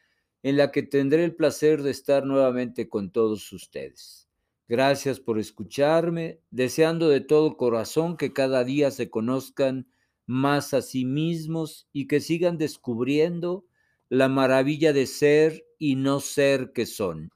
en 0.44 0.58
la 0.58 0.72
que 0.72 0.84
tendré 0.84 1.24
el 1.24 1.36
placer 1.36 1.82
de 1.82 1.90
estar 1.90 2.24
nuevamente 2.24 2.88
con 2.88 3.10
todos 3.10 3.52
ustedes. 3.52 4.30
Gracias 4.68 5.20
por 5.20 5.40
escucharme, 5.40 6.40
deseando 6.52 7.10
de 7.10 7.22
todo 7.22 7.58
corazón 7.58 8.16
que 8.16 8.32
cada 8.32 8.64
día 8.64 8.92
se 8.92 9.10
conozcan 9.10 9.88
más 10.28 10.76
a 10.76 10.84
sí 10.84 11.04
mismos 11.04 11.90
y 11.92 12.06
que 12.06 12.20
sigan 12.20 12.60
descubriendo 12.60 13.66
la 14.08 14.30
maravilla 14.30 14.94
de 14.94 15.08
ser 15.08 15.65
y 15.80 15.96
no 15.96 16.20
ser 16.20 16.72
que 16.74 16.86
son. 16.86 17.32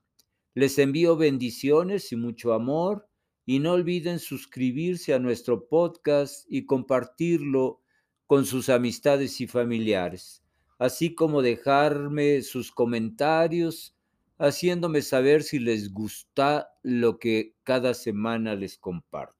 Les 0.53 0.77
envío 0.79 1.15
bendiciones 1.17 2.11
y 2.11 2.15
mucho 2.15 2.53
amor 2.53 3.07
y 3.45 3.59
no 3.59 3.73
olviden 3.73 4.19
suscribirse 4.19 5.13
a 5.13 5.19
nuestro 5.19 5.67
podcast 5.67 6.45
y 6.49 6.65
compartirlo 6.65 7.81
con 8.27 8.45
sus 8.45 8.69
amistades 8.69 9.41
y 9.41 9.47
familiares, 9.47 10.43
así 10.77 11.15
como 11.15 11.41
dejarme 11.41 12.41
sus 12.41 12.71
comentarios 12.71 13.95
haciéndome 14.39 15.01
saber 15.01 15.43
si 15.43 15.59
les 15.59 15.91
gusta 15.91 16.71
lo 16.81 17.19
que 17.19 17.55
cada 17.63 17.93
semana 17.93 18.55
les 18.55 18.77
comparto. 18.77 19.35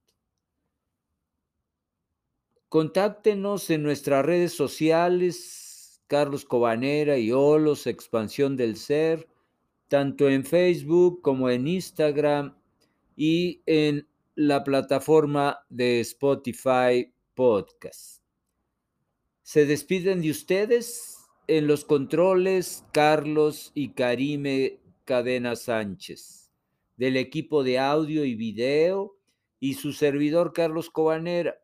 Contáctenos 2.68 3.70
en 3.72 3.82
nuestras 3.82 4.24
redes 4.26 4.54
sociales 4.54 5.69
Carlos 6.10 6.44
Cobanera 6.44 7.20
y 7.20 7.32
Olos, 7.32 7.86
Expansión 7.86 8.58
del 8.58 8.78
Ser, 8.78 9.28
tanto 9.88 10.28
en 10.28 10.44
Facebook 10.44 11.22
como 11.22 11.52
en 11.52 11.68
Instagram 11.68 12.58
y 13.16 13.62
en 13.68 14.08
la 14.34 14.64
plataforma 14.64 15.60
de 15.70 16.00
Spotify 16.00 17.14
Podcast. 17.36 18.24
Se 19.44 19.68
despiden 19.68 20.22
de 20.22 20.32
ustedes 20.32 21.20
en 21.46 21.68
los 21.68 21.86
controles 21.86 22.84
Carlos 22.92 23.72
y 23.76 23.90
Karime 23.90 24.80
Cadena 25.06 25.56
Sánchez, 25.56 26.52
del 26.98 27.18
equipo 27.18 27.64
de 27.64 27.78
audio 27.78 28.26
y 28.26 28.34
video 28.34 29.16
y 29.60 29.76
su 29.76 29.94
servidor 29.94 30.54
Carlos 30.54 30.90
Cobanera 30.90 31.60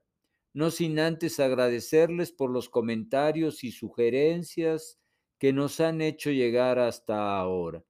no 0.56 0.72
sin 0.72 1.00
antes 1.00 1.42
agradecerles 1.42 2.32
por 2.32 2.50
los 2.50 2.70
comentarios 2.70 3.66
y 3.66 3.74
sugerencias 3.74 4.98
que 5.38 5.52
nos 5.52 5.82
han 5.82 6.00
hecho 6.00 6.32
llegar 6.32 6.80
hasta 6.80 7.38
ahora, 7.38 7.84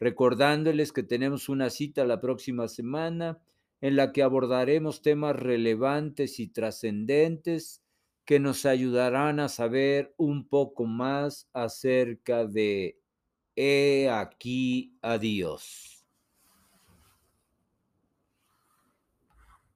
recordándoles 0.00 0.92
que 0.92 1.02
tenemos 1.02 1.50
una 1.50 1.68
cita 1.68 2.06
la 2.06 2.18
próxima 2.18 2.68
semana 2.68 3.38
en 3.82 3.96
la 3.96 4.14
que 4.14 4.22
abordaremos 4.22 5.02
temas 5.02 5.36
relevantes 5.36 6.40
y 6.40 6.48
trascendentes 6.48 7.82
que 8.24 8.40
nos 8.40 8.64
ayudarán 8.64 9.38
a 9.38 9.50
saber 9.50 10.14
un 10.16 10.48
poco 10.48 10.86
más 10.86 11.50
acerca 11.52 12.46
de 12.46 12.98
He 13.56 14.08
aquí 14.08 14.96
a 15.02 15.18
Dios. 15.18 15.95